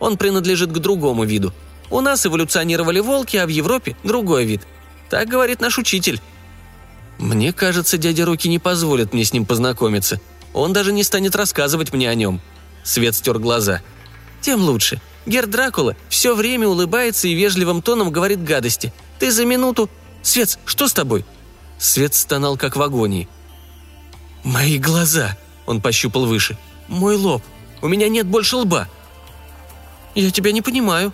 Он 0.00 0.16
принадлежит 0.16 0.72
к 0.72 0.78
другому 0.78 1.24
виду. 1.24 1.52
У 1.90 2.00
нас 2.00 2.26
эволюционировали 2.26 3.00
волки, 3.00 3.36
а 3.36 3.46
в 3.46 3.50
Европе– 3.50 3.96
другой 4.04 4.44
вид. 4.44 4.62
Так 5.08 5.28
говорит 5.28 5.60
наш 5.60 5.78
учитель». 5.78 6.20
«Мне 7.18 7.52
кажется, 7.52 7.98
дядя 7.98 8.24
Рокки 8.24 8.46
не 8.46 8.58
позволит 8.58 9.12
мне 9.12 9.24
с 9.24 9.32
ним 9.32 9.44
познакомиться. 9.44 10.20
Он 10.54 10.72
даже 10.72 10.92
не 10.92 11.02
станет 11.02 11.34
рассказывать 11.34 11.92
мне 11.92 12.08
о 12.08 12.14
нем». 12.14 12.40
Свет 12.84 13.16
стер 13.16 13.38
глаза. 13.38 13.82
«Тем 14.40 14.60
лучше. 14.60 15.00
Гер 15.26 15.46
Дракула 15.46 15.96
все 16.08 16.34
время 16.34 16.68
улыбается 16.68 17.26
и 17.28 17.34
вежливым 17.34 17.82
тоном 17.82 18.10
говорит 18.10 18.42
гадости. 18.42 18.92
Ты 19.18 19.32
за 19.32 19.44
минуту... 19.44 19.90
Свет, 20.22 20.58
что 20.64 20.88
с 20.88 20.92
тобой?» 20.92 21.24
Свет 21.78 22.14
стонал, 22.14 22.56
как 22.56 22.76
в 22.76 22.82
агонии. 22.82 23.28
«Мои 24.44 24.78
глаза!»– 24.78 25.36
он 25.66 25.80
пощупал 25.80 26.26
выше. 26.26 26.56
«Мой 26.86 27.16
лоб! 27.16 27.42
У 27.82 27.88
меня 27.88 28.08
нет 28.08 28.26
больше 28.26 28.56
лба!» 28.56 28.88
«Я 30.14 30.30
тебя 30.30 30.52
не 30.52 30.62
понимаю». 30.62 31.12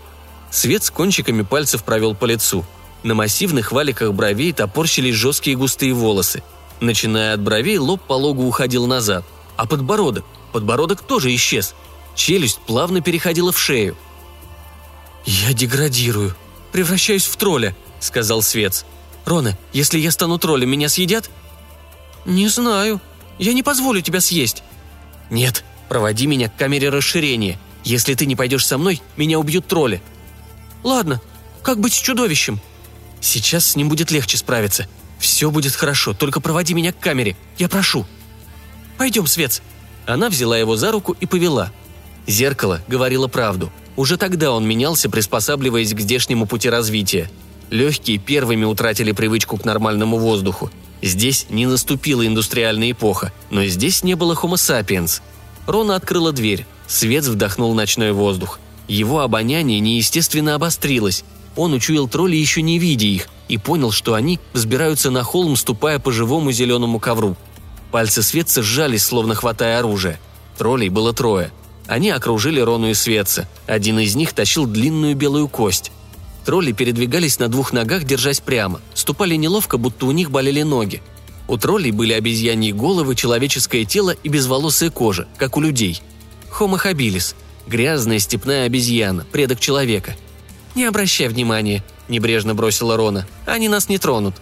Свет 0.55 0.85
с 0.85 0.91
кончиками 0.91 1.43
пальцев 1.43 1.83
провел 1.83 2.15
по 2.15 2.27
лицу. 2.27 2.65
На 3.03 3.15
массивных 3.15 3.73
валиках 3.73 4.13
бровей 4.13 4.53
топорщились 4.53 5.17
жесткие 5.17 5.57
густые 5.57 5.93
волосы. 5.93 6.45
Начиная 6.79 7.35
от 7.35 7.41
бровей, 7.41 7.77
лоб 7.77 8.01
пологу 8.07 8.45
уходил 8.45 8.87
назад. 8.87 9.25
А 9.57 9.67
подбородок? 9.67 10.25
Подбородок 10.53 11.01
тоже 11.03 11.35
исчез. 11.35 11.75
Челюсть 12.15 12.61
плавно 12.61 13.01
переходила 13.01 13.51
в 13.51 13.59
шею. 13.59 13.97
«Я 15.25 15.53
деградирую. 15.53 16.37
Превращаюсь 16.71 17.27
в 17.27 17.35
тролля»,— 17.35 17.75
сказал 17.99 18.41
Свец. 18.41 18.87
«Рона, 19.25 19.59
если 19.73 19.99
я 19.99 20.13
стану 20.13 20.39
троллем, 20.39 20.71
меня 20.71 20.89
съедят?» 20.89 21.31
«Не 22.27 22.47
знаю. 22.47 23.01
Я 23.41 23.55
не 23.55 23.65
позволю 23.65 24.03
тебя 24.03 24.21
съесть». 24.21 24.63
«Нет, 25.31 25.65
проводи 25.89 26.29
меня 26.29 26.49
к 26.49 26.57
камере 26.57 26.91
расширения. 26.91 27.59
Если 27.83 28.15
ты 28.15 28.25
не 28.25 28.37
пойдешь 28.37 28.65
со 28.65 28.79
мной, 28.79 29.03
меня 29.17 29.41
убьют 29.41 29.67
тролли». 29.67 30.01
«Ладно. 30.85 31.21
Как 31.63 31.81
быть 31.81 31.95
с 31.95 31.99
чудовищем?» 31.99 32.61
«Сейчас 33.21 33.67
с 33.67 33.77
ним 33.77 33.89
будет 33.89 34.11
легче 34.11 34.37
справиться. 34.37 34.87
Все 35.19 35.51
будет 35.51 35.75
хорошо, 35.75 36.13
только 36.13 36.41
проводи 36.41 36.75
меня 36.75 36.93
к 36.93 37.01
камере. 37.01 37.37
Я 37.59 37.69
прошу». 37.69 38.07
«Пойдем, 38.99 39.27
Свец». 39.27 39.63
Она 40.07 40.29
взяла 40.29 40.59
его 40.59 40.77
за 40.77 40.93
руку 40.93 41.17
и 41.19 41.27
повела. 41.27 41.73
Зеркало 42.27 42.83
говорило 42.87 43.27
правду. 43.27 43.73
Уже 43.97 44.19
тогда 44.19 44.53
он 44.53 44.67
менялся, 44.67 45.09
приспосабливаясь 45.09 45.95
к 45.95 46.01
здешнему 46.01 46.47
пути 46.47 46.69
развития. 46.69 47.31
Легкие 47.71 48.19
первыми 48.19 48.65
утратили 48.65 49.13
привычку 49.13 49.57
к 49.57 49.65
нормальному 49.65 50.19
воздуху. 50.19 50.71
Здесь 51.01 51.47
не 51.49 51.67
наступила 51.67 52.27
индустриальная 52.27 52.91
эпоха, 52.91 53.33
но 53.51 53.65
здесь 53.65 54.03
не 54.03 54.15
было 54.15 54.35
Homo 54.35 54.55
sapiens. 54.55 55.23
Рона 55.67 55.97
открыла 55.97 56.33
дверь. 56.33 56.67
Свет 56.87 57.25
вдохнул 57.25 57.75
ночной 57.75 58.13
воздух. 58.13 58.59
Его 58.89 59.21
обоняние 59.21 59.81
неестественно 59.81 60.55
обострилось. 60.55 61.25
Он 61.57 61.73
учуял 61.73 62.09
тролли, 62.09 62.37
еще 62.37 62.63
не 62.63 62.79
видя 62.79 63.07
их, 63.07 63.29
и 63.49 63.59
понял, 63.59 63.93
что 63.93 64.15
они 64.15 64.41
взбираются 64.53 65.11
на 65.11 65.23
холм, 65.23 65.57
ступая 65.57 65.99
по 65.99 66.13
живому 66.13 66.53
зеленому 66.53 66.99
ковру. 66.99 67.37
Пальцы 67.91 68.23
Светца 68.23 68.63
сжались, 68.63 69.05
словно 69.05 69.35
хватая 69.35 69.79
оружие. 69.79 70.19
Троллей 70.59 70.89
было 70.89 71.13
трое. 71.13 71.53
Они 71.87 72.11
окружили 72.11 72.61
Рону 72.61 72.89
и 72.91 72.95
Светца. 72.95 73.49
Один 73.67 73.99
из 73.99 74.17
них 74.17 74.33
тащил 74.33 74.67
длинную 74.67 75.15
белую 75.15 75.49
кость. 75.49 75.93
Тролли 76.45 76.73
передвигались 76.73 77.39
на 77.39 77.49
двух 77.49 77.73
ногах, 77.73 78.05
держась 78.05 78.41
прямо. 78.41 78.81
Ступали 78.95 79.37
неловко, 79.37 79.79
будто 79.79 80.07
у 80.07 80.13
них 80.13 80.31
болели 80.31 80.63
ноги. 80.63 81.03
У 81.47 81.57
троллей 81.57 81.91
были 81.91 82.13
обезьяньи 82.13 82.73
головы, 82.73 83.15
человеческое 83.15 83.85
тело 83.85 84.11
и 84.11 84.29
безволосая 84.29 84.91
кожа, 84.91 85.29
как 85.37 85.57
у 85.57 85.61
людей. 85.61 86.03
Homo 86.59 86.83
habilis– 86.83 87.35
грязная 87.67 88.19
степная 88.19 88.67
обезьяна, 88.67 89.25
предок 89.31 89.61
человека. 89.61 90.15
«Не 90.75 90.85
обращай 90.85 91.29
внимания»,– 91.29 91.85
небрежно 92.09 92.55
бросила 92.55 92.97
Рона. 92.97 93.27
«Они 93.47 93.69
нас 93.69 93.89
не 93.89 93.99
тронут». 93.99 94.37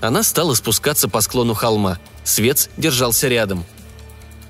Она 0.00 0.22
стала 0.22 0.54
спускаться 0.54 1.08
по 1.08 1.20
склону 1.20 1.54
холма. 1.54 1.98
Свец 2.24 2.68
держался 2.76 3.28
рядом. 3.28 3.64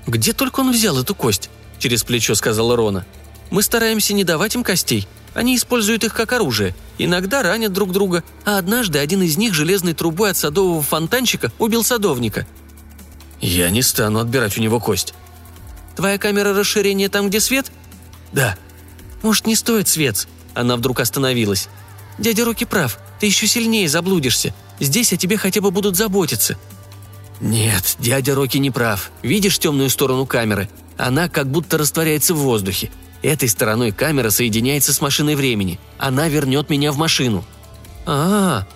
«Где 0.07 0.33
только 0.33 0.61
он 0.61 0.73
взял 0.73 0.99
эту 0.99 1.15
кость?»– 1.15 1.49
через 1.79 2.03
плечо 2.03 2.35
сказала 2.35 2.77
Рона. 2.77 3.07
«Мы 3.51 3.63
стараемся 3.63 4.15
не 4.15 4.25
давать 4.25 4.57
им 4.57 4.65
костей. 4.65 5.07
Они 5.33 5.57
используют 5.57 6.05
их 6.05 6.15
как 6.15 6.33
оружие. 6.33 6.75
Иногда 6.99 7.43
ранят 7.43 7.73
друг 7.73 7.93
друга, 7.93 8.23
а 8.45 8.59
однажды 8.59 8.99
один 8.99 9.23
из 9.23 9.37
них 9.37 9.55
железной 9.55 9.95
трубой 9.95 10.31
от 10.31 10.37
садового 10.37 10.83
фонтанчика 10.83 11.53
убил 11.59 11.85
садовника. 11.85 12.47
Я 13.41 13.71
не 13.71 13.83
стану 13.83 14.21
отбирать 14.21 14.57
у 14.57 14.61
него 14.61 14.81
кость. 14.81 15.15
Твоя 15.97 16.19
камера 16.19 16.53
расширения 16.53 17.09
там, 17.09 17.29
где 17.29 17.41
свет? 17.41 17.71
Да. 18.33 18.57
Может, 19.23 19.47
не 19.47 19.55
стоит 19.55 19.89
свет? 19.89 20.27
Она 20.55 20.77
вдруг 20.77 21.01
остановилась. 21.01 21.69
Дядя 22.19 22.45
Руки 22.45 22.65
прав, 22.65 22.99
ты 23.21 23.27
еще 23.27 23.47
сильнее 23.47 23.89
заблудишься. 23.89 24.55
Здесь 24.81 25.13
о 25.13 25.17
тебе 25.17 25.37
хотя 25.37 25.61
бы 25.61 25.71
будут 25.71 25.97
заботиться. 25.97 26.57
Нет, 27.41 27.97
дядя 27.99 28.35
Рокки 28.35 28.59
не 28.59 28.71
прав. 28.71 29.11
Видишь 29.23 29.59
темную 29.59 29.91
сторону 29.91 30.27
камеры? 30.27 30.69
Она 30.97 31.29
как 31.29 31.51
будто 31.51 31.79
растворяется 31.79 32.35
в 32.35 32.39
воздухе. 32.39 32.91
Этой 33.23 33.49
стороной 33.49 33.91
камера 33.91 34.31
соединяется 34.31 34.93
с 34.93 35.01
машиной 35.01 35.35
времени. 35.35 35.81
Она 35.99 36.29
вернет 36.29 36.71
меня 36.71 36.93
в 36.93 36.97
машину. 36.97 37.45
А, 38.07 38.13
-а, 38.13 38.63
-а. 38.63 38.67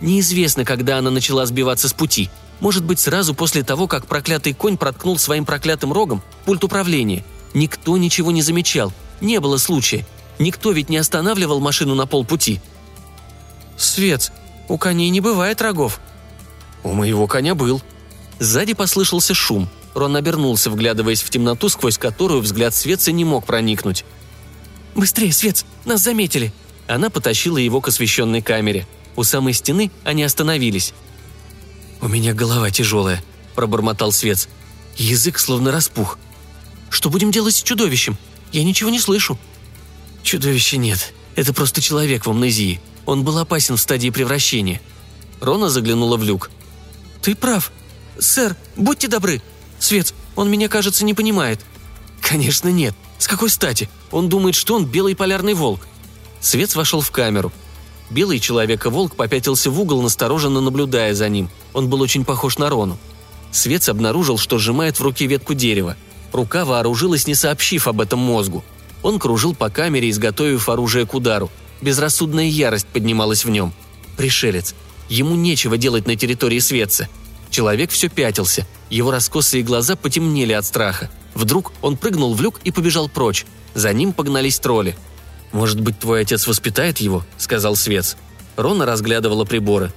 неизвестно, 0.00 0.64
когда 0.64 0.98
она 0.98 1.10
начала 1.10 1.46
сбиваться 1.46 1.88
с 1.88 1.92
пути. 1.92 2.30
Может 2.60 2.84
быть, 2.84 2.98
сразу 2.98 3.34
после 3.34 3.62
того, 3.62 3.88
как 3.88 4.06
проклятый 4.06 4.54
конь 4.54 4.76
проткнул 4.76 5.18
своим 5.18 5.44
проклятым 5.44 5.92
рогом 5.92 6.22
пульт 6.44 6.62
управления. 6.62 7.24
Никто 7.54 7.96
ничего 7.96 8.30
не 8.30 8.42
замечал. 8.42 8.92
Не 9.20 9.40
было 9.40 9.56
случая. 9.56 10.06
Никто 10.38 10.72
ведь 10.72 10.88
не 10.88 10.98
останавливал 10.98 11.60
машину 11.60 11.94
на 11.94 12.06
полпути. 12.06 12.60
Свет, 13.76 14.32
у 14.68 14.78
коней 14.78 15.10
не 15.10 15.20
бывает 15.20 15.60
рогов. 15.62 16.00
У 16.82 16.92
моего 16.92 17.26
коня 17.26 17.54
был. 17.54 17.82
Сзади 18.38 18.74
послышался 18.74 19.34
шум– 19.34 19.68
Рон 19.94 20.16
обернулся, 20.16 20.70
вглядываясь 20.70 21.22
в 21.22 21.30
темноту, 21.30 21.68
сквозь 21.68 21.98
которую 21.98 22.40
взгляд 22.40 22.74
Светца 22.74 23.12
не 23.12 23.24
мог 23.24 23.44
проникнуть. 23.44 24.04
«Быстрее, 24.94 25.32
Свец! 25.32 25.64
Нас 25.84 26.00
заметили!» 26.00 26.52
Она 26.86 27.10
потащила 27.10 27.58
его 27.58 27.80
к 27.80 27.88
освещенной 27.88 28.42
камере. 28.42 28.86
У 29.16 29.24
самой 29.24 29.52
стены 29.52 29.90
они 30.04 30.22
остановились. 30.22 30.92
«У 32.00 32.08
меня 32.08 32.32
голова 32.32 32.70
тяжелая»,– 32.70 33.22
пробормотал 33.54 34.12
Свец. 34.12 34.48
«Язык 34.96 35.38
словно 35.38 35.70
распух. 35.70 36.18
Что 36.88 37.10
будем 37.10 37.30
делать 37.30 37.56
с 37.56 37.62
чудовищем? 37.62 38.16
Я 38.52 38.64
ничего 38.64 38.90
не 38.90 39.00
слышу». 39.00 39.38
«Чудовища 40.22 40.76
нет. 40.76 41.12
Это 41.36 41.52
просто 41.52 41.80
человек 41.80 42.26
в 42.26 42.30
амнезии. 42.30 42.80
Он 43.06 43.24
был 43.24 43.38
опасен 43.38 43.76
в 43.76 43.80
стадии 43.80 44.10
превращения». 44.10 44.80
Рона 45.40 45.70
заглянула 45.70 46.16
в 46.16 46.22
люк. 46.22 46.50
«Ты 47.22 47.34
прав. 47.34 47.72
Сэр, 48.18 48.56
будьте 48.76 49.08
добры, 49.08 49.40
Свет, 49.78 50.14
он 50.36 50.50
меня, 50.50 50.68
кажется, 50.68 51.04
не 51.04 51.14
понимает». 51.14 51.60
«Конечно 52.20 52.68
нет. 52.68 52.94
С 53.18 53.26
какой 53.26 53.50
стати? 53.50 53.88
Он 54.10 54.28
думает, 54.28 54.54
что 54.54 54.74
он 54.74 54.84
белый 54.84 55.16
полярный 55.16 55.54
волк». 55.54 55.86
Свет 56.40 56.74
вошел 56.76 57.00
в 57.00 57.10
камеру. 57.10 57.52
Белый 58.10 58.40
человек-волк 58.40 59.14
попятился 59.14 59.70
в 59.70 59.80
угол, 59.80 60.02
настороженно 60.02 60.60
наблюдая 60.60 61.14
за 61.14 61.28
ним. 61.28 61.48
Он 61.72 61.88
был 61.88 62.00
очень 62.00 62.24
похож 62.24 62.58
на 62.58 62.68
Рону. 62.68 62.98
Свец 63.52 63.88
обнаружил, 63.88 64.36
что 64.36 64.58
сжимает 64.58 64.98
в 64.98 65.02
руке 65.02 65.26
ветку 65.26 65.54
дерева. 65.54 65.96
Рука 66.32 66.64
вооружилась, 66.64 67.26
не 67.26 67.34
сообщив 67.34 67.86
об 67.86 68.00
этом 68.00 68.18
мозгу. 68.18 68.64
Он 69.02 69.18
кружил 69.18 69.54
по 69.54 69.70
камере, 69.70 70.10
изготовив 70.10 70.68
оружие 70.68 71.06
к 71.06 71.14
удару. 71.14 71.50
Безрассудная 71.80 72.46
ярость 72.46 72.86
поднималась 72.86 73.44
в 73.44 73.50
нем. 73.50 73.72
Пришелец. 74.16 74.74
Ему 75.08 75.34
нечего 75.34 75.76
делать 75.76 76.06
на 76.06 76.16
территории 76.16 76.58
Светца. 76.58 77.08
Человек 77.50 77.90
все 77.90 78.08
пятился. 78.08 78.66
Его 78.90 79.10
раскосые 79.10 79.62
глаза 79.62 79.96
потемнели 79.96 80.52
от 80.52 80.64
страха. 80.66 81.10
Вдруг 81.34 81.72
он 81.80 81.96
прыгнул 81.96 82.34
в 82.34 82.40
люк 82.40 82.60
и 82.64 82.70
побежал 82.70 83.08
прочь. 83.08 83.46
За 83.74 83.92
ним 83.92 84.12
погнались 84.12 84.58
тролли. 84.58 84.96
«Может 85.52 85.80
быть, 85.80 85.98
твой 85.98 86.22
отец 86.22 86.46
воспитает 86.46 86.98
его?»– 86.98 87.24
сказал 87.38 87.76
Свец. 87.76 88.16
Рона 88.56 88.86
разглядывала 88.86 89.44
приборы. 89.44 89.92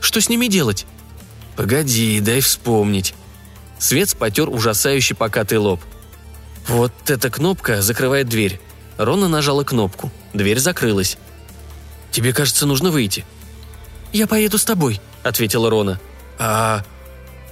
«Что 0.00 0.20
с 0.20 0.28
ними 0.28 0.46
делать?» 0.46 0.86
«Погоди, 1.56 2.20
дай 2.20 2.40
вспомнить». 2.40 3.14
Свец 3.78 4.14
потер 4.14 4.48
ужасающий 4.48 5.14
покатый 5.14 5.58
лоб. 5.58 5.80
«Вот 6.66 6.92
эта 7.08 7.30
кнопка 7.30 7.82
закрывает 7.82 8.28
дверь». 8.28 8.60
Рона 8.96 9.28
нажала 9.28 9.62
кнопку. 9.62 10.10
Дверь 10.34 10.58
закрылась. 10.58 11.18
«Тебе, 12.10 12.32
кажется, 12.32 12.66
нужно 12.66 12.90
выйти». 12.90 13.24
«Я 14.12 14.26
поеду 14.26 14.58
с 14.58 14.64
тобой»,— 14.64 15.00
ответила 15.22 15.70
Рона. 15.70 16.00
«А...» 16.38 16.84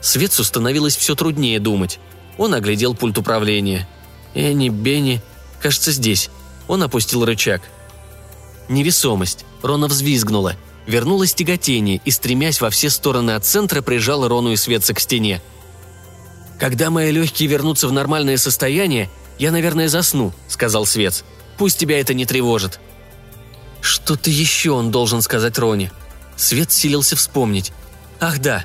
Светцу 0.00 0.44
становилось 0.44 0.96
все 0.96 1.14
труднее 1.14 1.60
думать. 1.60 1.98
Он 2.38 2.54
оглядел 2.54 2.94
пульт 2.94 3.18
управления. 3.18 3.88
«Энни, 4.34 4.68
Бенни, 4.68 5.20
кажется, 5.60 5.92
здесь». 5.92 6.30
Он 6.68 6.82
опустил 6.82 7.24
рычаг. 7.24 7.62
Невесомость. 8.68 9.44
Рона 9.62 9.88
взвизгнула. 9.88 10.56
Вернулось 10.86 11.34
тяготение 11.34 12.00
и, 12.04 12.10
стремясь 12.10 12.60
во 12.60 12.70
все 12.70 12.90
стороны 12.90 13.32
от 13.32 13.44
центра, 13.44 13.82
прижала 13.82 14.28
Рону 14.28 14.52
и 14.52 14.56
Светца 14.56 14.94
к 14.94 15.00
стене. 15.00 15.42
«Когда 16.60 16.90
мои 16.90 17.10
легкие 17.10 17.48
вернутся 17.48 17.88
в 17.88 17.92
нормальное 17.92 18.36
состояние, 18.36 19.10
я, 19.38 19.50
наверное, 19.50 19.88
засну»,— 19.88 20.32
сказал 20.48 20.86
Свец. 20.86 21.24
«Пусть 21.58 21.78
тебя 21.78 22.00
это 22.00 22.14
не 22.14 22.24
тревожит». 22.24 22.78
Что-то 23.80 24.30
еще 24.30 24.70
он 24.70 24.90
должен 24.90 25.22
сказать 25.22 25.58
Роне. 25.58 25.92
Свет 26.36 26.72
силился 26.72 27.16
вспомнить. 27.16 27.72
«Ах 28.20 28.38
да, 28.38 28.64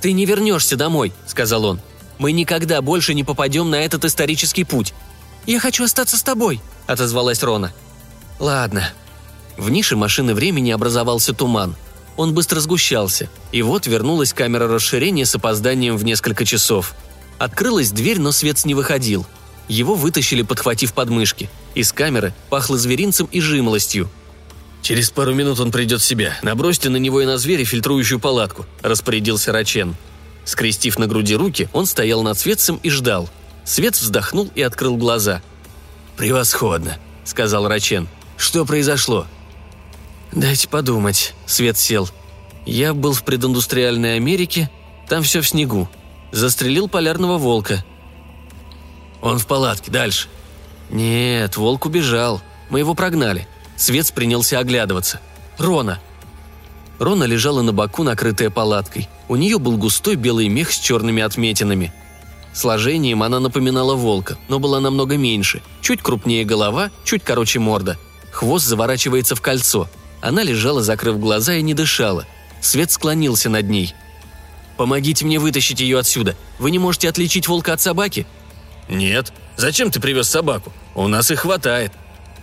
«Ты 0.00 0.12
не 0.12 0.26
вернешься 0.26 0.76
домой»,— 0.76 1.12
сказал 1.26 1.64
он. 1.64 1.80
«Мы 2.18 2.32
никогда 2.32 2.82
больше 2.82 3.14
не 3.14 3.24
попадем 3.24 3.70
на 3.70 3.76
этот 3.76 4.04
исторический 4.04 4.64
путь». 4.64 4.94
«Я 5.46 5.60
хочу 5.60 5.84
остаться 5.84 6.16
с 6.16 6.22
тобой»,— 6.22 6.60
отозвалась 6.88 7.42
Рона. 7.42 7.72
«Ладно». 8.40 8.90
В 9.56 9.70
нише 9.70 9.96
машины 9.96 10.34
времени 10.34 10.70
образовался 10.70 11.32
туман. 11.32 11.76
Он 12.16 12.34
быстро 12.34 12.60
сгущался, 12.60 13.28
и 13.52 13.62
вот 13.62 13.86
вернулась 13.86 14.32
камера 14.32 14.66
расширения 14.66 15.24
с 15.24 15.34
опозданием 15.34 15.96
в 15.96 16.04
несколько 16.04 16.44
часов. 16.44 16.94
Открылась 17.38 17.92
дверь, 17.92 18.18
но 18.18 18.32
свет 18.32 18.64
не 18.64 18.74
выходил. 18.74 19.26
Его 19.68 19.94
вытащили, 19.94 20.42
подхватив 20.42 20.94
подмышки. 20.94 21.48
Из 21.74 21.92
камеры 21.92 22.34
пахло 22.50 22.78
зверинцем 22.78 23.28
и 23.30 23.40
жимолостью. 23.40 24.08
«Через 24.82 25.10
пару 25.10 25.34
минут 25.34 25.60
он 25.60 25.70
придет 25.70 26.00
в 26.00 26.04
себя. 26.04 26.38
Набросьте 26.42 26.88
на 26.88 26.96
него 26.96 27.20
и 27.20 27.26
на 27.26 27.36
зверя 27.36 27.64
фильтрующую 27.64 28.18
палатку»,– 28.18 28.64
распорядился 28.82 29.52
Рачен. 29.52 29.96
Скрестив 30.44 30.98
на 30.98 31.06
груди 31.06 31.36
руки, 31.36 31.68
он 31.72 31.84
стоял 31.84 32.22
над 32.22 32.38
Светцем 32.38 32.80
и 32.82 32.88
ждал. 32.90 33.28
Свет 33.64 33.96
вздохнул 33.96 34.50
и 34.54 34.62
открыл 34.62 34.96
глаза. 34.96 35.42
«Превосходно»,– 36.18 36.98
сказал 37.24 37.68
Рачен. 37.68 38.08
«Что 38.36 38.64
произошло?» 38.64 39.26
«Дайте 40.32 40.68
подумать»,– 40.68 41.34
Свет 41.46 41.78
сел. 41.78 42.08
«Я 42.66 42.92
был 42.92 43.12
в 43.12 43.22
прединдустриальной 43.22 44.16
Америке, 44.16 44.68
там 45.08 45.22
все 45.22 45.40
в 45.40 45.48
снегу. 45.48 45.88
Застрелил 46.32 46.88
полярного 46.88 47.38
волка». 47.38 47.84
«Он 49.22 49.38
в 49.38 49.46
палатке, 49.46 49.92
дальше». 49.92 50.28
«Нет, 50.90 51.56
волк 51.56 51.86
убежал. 51.86 52.42
Мы 52.68 52.80
его 52.80 52.94
прогнали. 52.94 53.46
Свец 53.76 54.10
принялся 54.10 54.58
оглядываться. 54.58 55.20
«Рона!» 55.56 56.00
Рона 56.98 57.24
лежала 57.24 57.62
на 57.62 57.72
боку, 57.72 58.02
накрытая 58.02 58.50
палаткой. 58.50 59.08
У 59.28 59.36
нее 59.36 59.60
был 59.60 59.76
густой 59.76 60.16
белый 60.16 60.48
мех 60.48 60.72
с 60.72 60.78
черными 60.78 61.22
отметинами. 61.22 61.92
Сложением 62.58 63.22
она 63.22 63.38
напоминала 63.38 63.94
волка, 63.94 64.36
но 64.48 64.58
была 64.58 64.80
намного 64.80 65.16
меньше. 65.16 65.62
Чуть 65.80 66.02
крупнее 66.02 66.44
голова, 66.44 66.90
чуть 67.04 67.22
короче 67.22 67.60
морда. 67.60 67.96
Хвост 68.32 68.66
заворачивается 68.66 69.36
в 69.36 69.40
кольцо. 69.40 69.88
Она 70.20 70.42
лежала, 70.42 70.82
закрыв 70.82 71.20
глаза 71.20 71.54
и 71.54 71.62
не 71.62 71.72
дышала. 71.72 72.26
Свет 72.60 72.90
склонился 72.90 73.48
над 73.48 73.68
ней. 73.68 73.94
«Помогите 74.76 75.24
мне 75.24 75.38
вытащить 75.38 75.78
ее 75.78 76.00
отсюда. 76.00 76.34
Вы 76.58 76.72
не 76.72 76.80
можете 76.80 77.08
отличить 77.08 77.46
волка 77.46 77.74
от 77.74 77.80
собаки?» 77.80 78.26
«Нет. 78.88 79.32
Зачем 79.56 79.92
ты 79.92 80.00
привез 80.00 80.28
собаку? 80.28 80.72
У 80.96 81.06
нас 81.06 81.30
их 81.30 81.40
хватает». 81.40 81.92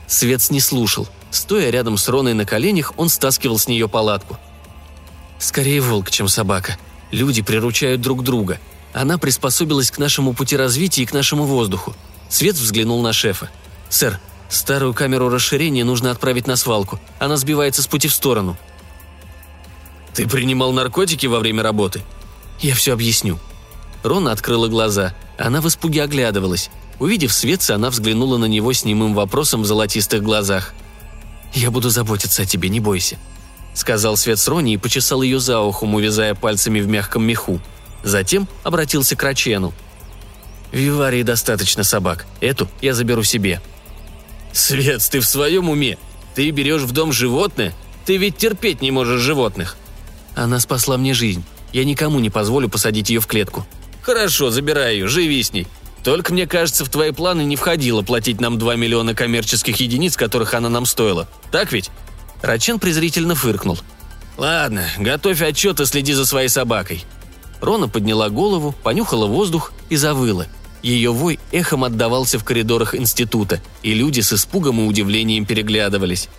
Свет 0.07 0.49
не 0.49 0.61
слушал. 0.61 1.09
Стоя 1.29 1.69
рядом 1.71 1.97
с 1.97 2.07
Роной 2.07 2.33
на 2.33 2.45
коленях, 2.45 2.93
он 2.95 3.09
стаскивал 3.09 3.59
с 3.59 3.67
нее 3.67 3.89
палатку. 3.89 4.37
«Скорее 5.39 5.81
волк, 5.81 6.09
чем 6.09 6.29
собака. 6.29 6.77
Люди 7.11 7.41
приручают 7.41 7.99
друг 7.99 8.23
друга. 8.23 8.59
Она 8.95 9.17
приспособилась 9.17 9.91
к 9.91 9.97
нашему 9.97 10.33
пути 10.33 10.55
развития 10.55 11.03
и 11.03 11.05
к 11.05 11.11
нашему 11.11 11.43
воздуху. 11.43 11.93
Свет 12.29 12.55
взглянул 12.55 13.01
на 13.01 13.11
шефа. 13.11 13.49
«Сэр, 13.89 14.21
старую 14.47 14.93
камеру 14.93 15.27
расширения 15.27 15.83
нужно 15.83 16.11
отправить 16.11 16.47
на 16.47 16.55
свалку. 16.55 16.97
Она 17.19 17.35
сбивается 17.35 17.81
с 17.81 17.87
пути 17.87 18.07
в 18.07 18.13
сторону». 18.13 18.57
«Ты 20.13 20.25
принимал 20.29 20.71
наркотики 20.71 21.25
во 21.27 21.39
время 21.39 21.61
работы?» 21.61 22.03
«Я 22.61 22.73
все 22.73 22.93
объясню». 22.93 23.37
Рона 24.01 24.31
открыла 24.31 24.69
глаза. 24.69 25.13
Она 25.37 25.59
в 25.59 25.67
испуге 25.67 26.01
оглядывалась. 26.01 26.69
Увидев 26.97 27.33
Светца, 27.33 27.75
она 27.75 27.89
взглянула 27.89 28.37
на 28.37 28.45
него 28.45 28.71
с 28.71 28.85
немым 28.85 29.13
вопросом 29.13 29.63
в 29.63 29.65
золотистых 29.65 30.23
глазах. 30.23 30.73
«Я 31.53 31.69
буду 31.69 31.89
заботиться 31.89 32.43
о 32.43 32.45
тебе, 32.45 32.69
не 32.69 32.79
бойся»,— 32.79 33.17
сказал 33.73 34.15
Свет 34.15 34.39
Рони 34.47 34.75
и 34.75 34.77
почесал 34.77 35.21
ее 35.21 35.41
за 35.41 35.59
ухом, 35.59 35.95
увязая 35.95 36.33
пальцами 36.33 36.79
в 36.79 36.87
мягком 36.87 37.25
меху. 37.25 37.59
Затем 38.03 38.47
обратился 38.63 39.15
к 39.15 39.23
Рачену. 39.23 39.73
«В 40.71 40.77
Виварии 40.77 41.23
достаточно 41.23 41.83
собак. 41.83 42.25
Эту 42.41 42.67
я 42.81 42.93
заберу 42.93 43.23
себе». 43.23 43.61
«Свет, 44.51 45.01
ты 45.11 45.19
в 45.19 45.25
своем 45.25 45.69
уме? 45.69 45.97
Ты 46.33 46.49
берешь 46.51 46.83
в 46.83 46.91
дом 46.91 47.11
животное? 47.11 47.73
Ты 48.05 48.17
ведь 48.17 48.37
терпеть 48.37 48.81
не 48.81 48.91
можешь 48.91 49.21
животных». 49.21 49.75
«Она 50.35 50.59
спасла 50.59 50.97
мне 50.97 51.13
жизнь. 51.13 51.43
Я 51.73 51.83
никому 51.83 52.19
не 52.19 52.29
позволю 52.29 52.69
посадить 52.69 53.09
ее 53.09 53.19
в 53.19 53.27
клетку». 53.27 53.65
«Хорошо, 54.01 54.51
забирай 54.51 54.95
ее, 54.95 55.07
живи 55.07 55.41
с 55.41 55.51
ней. 55.51 55.67
Только, 56.03 56.31
мне 56.31 56.45
кажется, 56.45 56.85
в 56.85 56.89
твои 56.89 57.11
планы 57.11 57.43
не 57.43 57.55
входило 57.55 58.03
платить 58.03 58.39
нам 58.39 58.59
2 58.59 58.75
миллиона 58.75 59.15
коммерческих 59.15 59.77
единиц, 59.77 60.15
которых 60.15 60.53
она 60.53 60.69
нам 60.69 60.85
стоила. 60.85 61.27
Так 61.51 61.71
ведь?» 61.71 61.89
Рачен 62.41 62.79
презрительно 62.79 63.33
фыркнул. 63.33 63.79
«Ладно, 64.37 64.85
готовь 64.99 65.41
отчет 65.41 65.79
и 65.79 65.85
следи 65.85 66.13
за 66.13 66.25
своей 66.25 66.49
собакой. 66.49 67.03
Рона 67.61 67.87
подняла 67.87 68.29
голову, 68.29 68.75
понюхала 68.83 69.25
воздух 69.25 69.73
и 69.89 69.95
завыла. 69.95 70.47
Ее 70.81 71.11
вой 71.11 71.39
эхом 71.51 71.83
отдавался 71.83 72.37
в 72.37 72.43
коридорах 72.43 72.93
института, 72.93 73.59
и 73.81 73.93
люди 73.93 74.21
с 74.21 74.33
испугом 74.33 74.79
и 74.81 74.83
удивлением 74.83 75.45
переглядывались. 75.45 76.29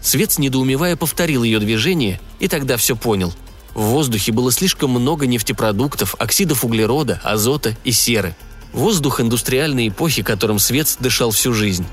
Свет, 0.00 0.38
недоумевая, 0.38 0.96
повторил 0.96 1.42
ее 1.42 1.58
движение, 1.58 2.20
и 2.38 2.48
тогда 2.48 2.76
все 2.76 2.96
понял. 2.96 3.32
В 3.74 3.82
воздухе 3.82 4.32
было 4.32 4.52
слишком 4.52 4.90
много 4.90 5.26
нефтепродуктов, 5.26 6.14
оксидов 6.18 6.64
углерода, 6.64 7.20
азота 7.24 7.76
и 7.84 7.92
серы. 7.92 8.36
Воздух 8.72 9.20
индустриальной 9.20 9.88
эпохи, 9.88 10.22
которым 10.22 10.58
Свет 10.58 10.96
дышал 11.00 11.30
всю 11.30 11.52
жизнь. 11.52 11.86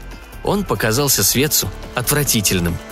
Он 0.44 0.64
показался 0.64 1.24
Светцу 1.24 1.70
отвратительным– 1.96 2.78